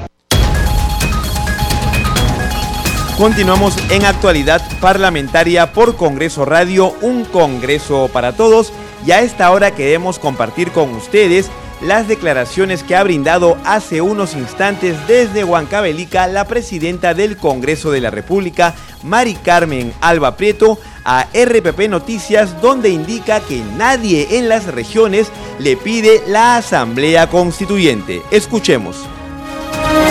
Continuamos 3.18 3.78
en 3.92 4.04
actualidad 4.04 4.62
parlamentaria 4.82 5.72
por 5.72 5.96
Congreso 5.96 6.44
Radio, 6.44 6.94
un 7.02 7.24
Congreso 7.24 8.10
para 8.12 8.34
todos. 8.34 8.74
Y 9.06 9.12
a 9.12 9.22
esta 9.22 9.50
hora 9.52 9.72
queremos 9.72 10.20
compartir 10.20 10.72
con 10.72 10.94
ustedes 10.94 11.50
las 11.82 12.10
declaraciones 12.10 12.84
que 12.84 12.94
ha 12.94 13.04
brindado 13.04 13.58
hace 13.64 14.02
unos 14.02 14.36
instantes 14.36 14.98
desde 15.08 15.46
Huancavelica 15.46 16.28
la 16.28 16.46
presidenta 16.46 17.14
del 17.14 17.38
Congreso 17.38 17.90
de 17.90 18.02
la 18.02 18.12
República, 18.12 18.76
Mari 19.02 19.36
Carmen 19.36 19.94
Alba 20.02 20.36
Prieto, 20.36 20.78
a 21.06 21.28
RPP 21.34 21.88
Noticias, 21.88 22.62
donde 22.62 22.90
indica 22.90 23.40
que 23.40 23.62
nadie 23.78 24.28
en 24.38 24.50
las 24.50 24.66
regiones 24.66 25.32
le 25.60 25.78
pide 25.78 26.22
la 26.28 26.58
Asamblea 26.58 27.28
Constituyente. 27.28 28.22
Escuchemos. 28.30 29.06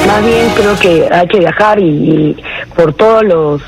Más 0.06 0.24
bien 0.24 0.48
creo 0.54 0.78
que 0.78 1.08
hay 1.10 1.26
que 1.28 1.38
viajar 1.38 1.78
y, 1.80 2.36
por 2.76 2.94
todos 2.94 3.24
los, 3.24 3.62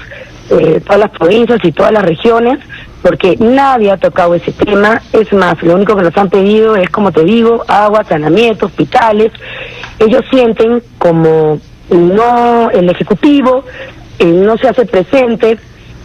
eh, 0.50 0.80
todas 0.84 1.00
las 1.00 1.10
provincias 1.10 1.58
y 1.64 1.72
todas 1.72 1.92
las 1.92 2.04
regiones, 2.04 2.58
porque 3.02 3.36
nadie 3.38 3.90
ha 3.90 3.96
tocado 3.96 4.34
ese 4.34 4.52
tema. 4.52 5.00
Es 5.12 5.32
más, 5.32 5.62
lo 5.62 5.74
único 5.74 5.96
que 5.96 6.02
nos 6.02 6.16
han 6.16 6.28
pedido 6.28 6.76
es, 6.76 6.88
como 6.90 7.12
te 7.12 7.24
digo, 7.24 7.64
agua, 7.68 8.04
saneamiento, 8.04 8.66
hospitales. 8.66 9.32
Ellos 9.98 10.22
sienten 10.30 10.82
como 10.98 11.60
no 11.90 12.70
el 12.70 12.90
Ejecutivo 12.90 13.64
eh, 14.18 14.24
no 14.24 14.56
se 14.56 14.68
hace 14.68 14.86
presente 14.86 15.58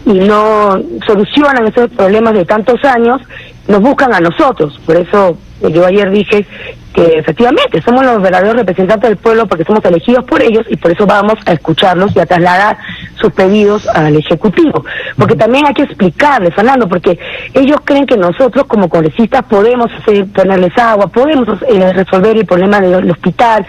y 0.06 0.14
no 0.14 0.78
solucionan 1.06 1.68
esos 1.68 1.90
problemas 1.92 2.34
de 2.34 2.44
tantos 2.44 2.84
años, 2.84 3.22
nos 3.68 3.80
buscan 3.80 4.14
a 4.14 4.20
nosotros. 4.20 4.78
Por 4.86 4.98
eso 4.98 5.38
yo 5.62 5.86
ayer 5.86 6.12
dije 6.12 6.46
que 6.94 7.20
efectivamente 7.20 7.82
somos 7.82 8.06
los 8.06 8.22
verdaderos 8.22 8.58
representantes 8.58 9.10
del 9.10 9.18
pueblo 9.18 9.48
porque 9.48 9.64
somos 9.64 9.84
elegidos 9.86 10.26
por 10.26 10.42
ellos 10.42 10.66
y 10.70 10.76
por 10.76 10.92
eso 10.92 11.06
vamos 11.06 11.36
a 11.46 11.54
escucharlos 11.54 12.16
y 12.16 12.20
a 12.20 12.26
trasladar 12.26 12.78
sus 13.16 13.32
pedidos 13.34 13.88
al 13.88 14.16
Ejecutivo. 14.16 14.84
Porque 15.18 15.36
también 15.36 15.66
hay 15.68 15.74
que 15.74 15.84
explicarles, 15.84 16.54
Fernando, 16.54 16.88
porque 16.88 17.18
ellos 17.54 17.78
creen 17.84 18.06
que 18.06 18.18
nosotros 18.18 18.66
como 18.66 18.90
congresistas 18.90 19.44
podemos 19.44 19.92
hacer, 19.94 20.26
ponerles 20.28 20.78
agua, 20.78 21.08
podemos 21.08 21.48
eh, 21.68 21.94
resolver 21.94 22.38
el 22.38 22.46
problema 22.46 22.82
del 22.82 23.10
hospital, 23.10 23.66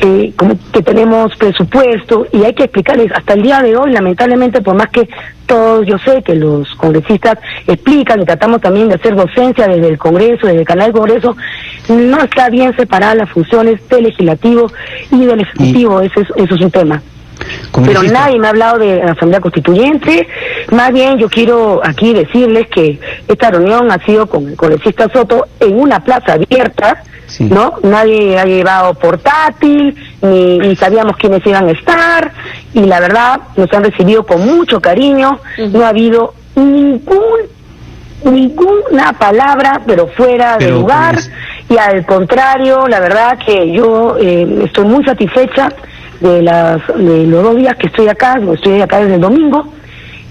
eh, 0.00 0.32
como 0.36 0.58
que 0.72 0.82
tenemos 0.82 1.34
presupuesto 1.36 2.26
y 2.32 2.44
hay 2.44 2.54
que 2.54 2.64
explicarles 2.64 3.10
hasta 3.12 3.34
el 3.34 3.42
día 3.42 3.60
de 3.60 3.76
hoy, 3.76 3.92
lamentablemente, 3.92 4.60
por 4.60 4.74
más 4.74 4.88
que 4.88 5.08
todos, 5.46 5.86
yo 5.86 5.96
sé 5.98 6.22
que 6.22 6.34
los 6.34 6.72
congresistas 6.76 7.38
explican 7.66 8.20
y 8.20 8.24
tratamos 8.24 8.60
también 8.60 8.88
de 8.88 8.94
hacer 8.94 9.16
docencia 9.16 9.66
desde 9.66 9.88
el 9.88 9.98
Congreso, 9.98 10.46
desde 10.46 10.60
el 10.60 10.66
canal 10.66 10.92
Congreso, 10.92 11.36
no 11.88 12.20
está 12.22 12.50
bien 12.50 12.76
separar 12.76 13.16
las 13.16 13.30
funciones 13.30 13.86
del 13.88 14.04
legislativo 14.04 14.70
y 15.10 15.24
del 15.24 15.40
ejecutivo, 15.40 16.00
eso, 16.00 16.20
es, 16.20 16.28
eso 16.36 16.54
es 16.54 16.60
un 16.60 16.70
tema. 16.70 17.02
Pero 17.84 18.02
nadie 18.02 18.38
me 18.38 18.46
ha 18.46 18.50
hablado 18.50 18.78
de 18.78 19.02
Asamblea 19.02 19.40
Constituyente, 19.40 20.26
más 20.70 20.92
bien 20.92 21.18
yo 21.18 21.28
quiero 21.28 21.80
aquí 21.84 22.12
decirles 22.12 22.68
que 22.68 22.98
esta 23.26 23.50
reunión 23.50 23.90
ha 23.90 24.04
sido 24.04 24.26
con 24.26 24.48
el 24.48 24.56
congresista 24.56 25.08
Soto 25.12 25.46
en 25.60 25.78
una 25.78 26.00
plaza 26.00 26.34
abierta, 26.34 27.04
¿no? 27.40 27.74
Nadie 27.82 28.38
ha 28.38 28.44
llevado 28.44 28.94
portátil, 28.94 29.94
ni, 30.22 30.58
ni, 30.58 30.76
sabíamos 30.76 31.16
quiénes 31.16 31.46
iban 31.46 31.68
a 31.68 31.72
estar, 31.72 32.32
y 32.74 32.80
la 32.80 33.00
verdad 33.00 33.40
nos 33.56 33.72
han 33.72 33.84
recibido 33.84 34.24
con 34.24 34.44
mucho 34.44 34.80
cariño, 34.80 35.38
no 35.58 35.84
ha 35.84 35.88
habido 35.88 36.34
ningún 36.56 37.58
ninguna 38.24 39.12
palabra 39.12 39.80
pero 39.86 40.08
fuera 40.08 40.58
de 40.58 40.70
lugar. 40.72 41.16
y 41.68 41.76
al 41.76 42.04
contrario 42.04 42.88
la 42.88 42.98
verdad 42.98 43.38
que 43.38 43.72
yo 43.72 44.16
eh, 44.18 44.64
estoy 44.64 44.86
muy 44.86 45.04
satisfecha 45.04 45.68
de 46.20 46.42
las 46.42 46.86
de 46.96 47.26
los 47.26 47.42
dos 47.42 47.56
días 47.56 47.76
que 47.76 47.86
estoy 47.86 48.08
acá 48.08 48.40
estoy 48.54 48.80
acá 48.80 48.98
desde 48.98 49.16
el 49.16 49.20
domingo 49.20 49.72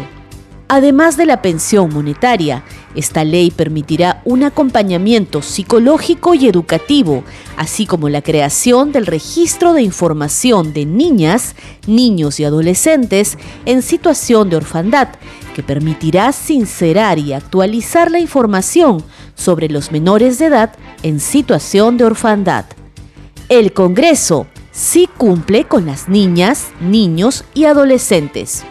Además 0.68 1.18
de 1.18 1.28
la 1.28 1.44
pensión 1.44 1.94
monetaria, 1.94 2.64
esta 2.96 3.24
ley 3.24 3.52
permitirá 3.52 4.22
un 4.26 4.44
acompañamiento 4.44 5.44
psicológico 5.44 6.34
y 6.34 6.48
educativo, 6.48 7.24
así 7.58 7.86
como 7.86 8.10
la 8.10 8.24
creación 8.24 8.92
del 8.92 9.06
registro 9.06 9.74
de 9.74 9.84
información 9.84 10.74
de 10.74 10.86
niñas, 10.86 11.56
niños 11.86 12.40
y 12.40 12.46
adolescentes 12.46 13.38
en 13.66 13.84
situación 13.84 14.50
de 14.50 14.56
orfandad, 14.56 15.10
que 15.54 15.62
permitirá 15.62 16.32
sincerar 16.32 17.20
y 17.20 17.34
actualizar 17.34 18.10
la 18.10 18.20
información 18.20 19.04
sobre 19.36 19.70
los 19.70 19.92
menores 19.92 20.40
de 20.40 20.46
edad 20.46 20.74
en 21.04 21.20
situación 21.20 21.98
de 21.98 22.06
orfandad 22.06 22.66
el 23.60 23.72
Congreso 23.72 24.48
sí 24.72 25.08
cumple 25.18 25.66
con 25.66 25.86
las 25.86 26.10
niñas, 26.10 26.70
niños 26.82 27.46
y 27.54 27.66
adolescentes. 27.66 28.64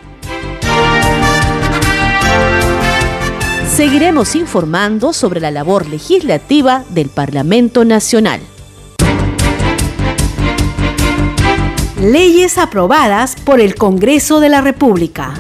Seguiremos 3.77 4.35
informando 4.35 5.13
sobre 5.13 5.41
la 5.41 5.51
labor 5.51 5.87
legislativa 5.87 6.85
del 6.91 7.09
Parlamento 7.09 7.85
Nacional. 7.85 8.41
Leyes 12.01 12.59
aprobadas 12.59 13.37
por 13.37 13.61
el 13.61 13.77
Congreso 13.77 14.41
de 14.41 14.49
la 14.49 14.61
República. 14.61 15.35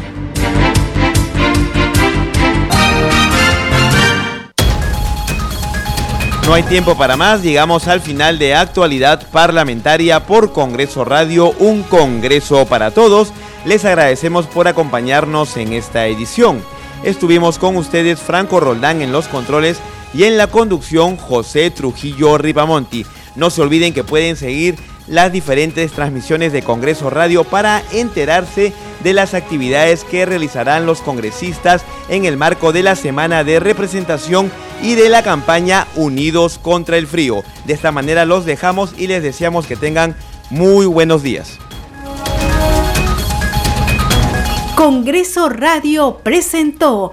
No 6.52 6.56
hay 6.56 6.64
tiempo 6.64 6.98
para 6.98 7.16
más, 7.16 7.42
llegamos 7.42 7.88
al 7.88 8.02
final 8.02 8.38
de 8.38 8.54
actualidad 8.54 9.26
parlamentaria 9.30 10.26
por 10.26 10.52
Congreso 10.52 11.02
Radio, 11.02 11.50
un 11.52 11.82
Congreso 11.82 12.66
para 12.66 12.90
todos. 12.90 13.32
Les 13.64 13.86
agradecemos 13.86 14.46
por 14.48 14.68
acompañarnos 14.68 15.56
en 15.56 15.72
esta 15.72 16.06
edición. 16.06 16.62
Estuvimos 17.04 17.58
con 17.58 17.78
ustedes 17.78 18.20
Franco 18.20 18.60
Roldán 18.60 19.00
en 19.00 19.12
los 19.12 19.28
controles 19.28 19.78
y 20.12 20.24
en 20.24 20.36
la 20.36 20.46
conducción 20.46 21.16
José 21.16 21.70
Trujillo 21.70 22.36
Ripamonti. 22.36 23.06
No 23.34 23.48
se 23.48 23.62
olviden 23.62 23.94
que 23.94 24.04
pueden 24.04 24.36
seguir 24.36 24.76
las 25.12 25.30
diferentes 25.30 25.92
transmisiones 25.92 26.54
de 26.54 26.62
Congreso 26.62 27.10
Radio 27.10 27.44
para 27.44 27.82
enterarse 27.92 28.72
de 29.04 29.12
las 29.12 29.34
actividades 29.34 30.04
que 30.04 30.24
realizarán 30.24 30.86
los 30.86 31.02
congresistas 31.02 31.84
en 32.08 32.24
el 32.24 32.38
marco 32.38 32.72
de 32.72 32.82
la 32.82 32.96
semana 32.96 33.44
de 33.44 33.60
representación 33.60 34.50
y 34.82 34.94
de 34.94 35.10
la 35.10 35.22
campaña 35.22 35.86
Unidos 35.96 36.58
contra 36.58 36.96
el 36.96 37.06
Frío. 37.06 37.44
De 37.66 37.74
esta 37.74 37.92
manera 37.92 38.24
los 38.24 38.46
dejamos 38.46 38.94
y 38.96 39.06
les 39.06 39.22
deseamos 39.22 39.66
que 39.66 39.76
tengan 39.76 40.16
muy 40.48 40.86
buenos 40.86 41.22
días. 41.22 41.58
Congreso 44.74 45.50
Radio 45.50 46.20
presentó 46.24 47.12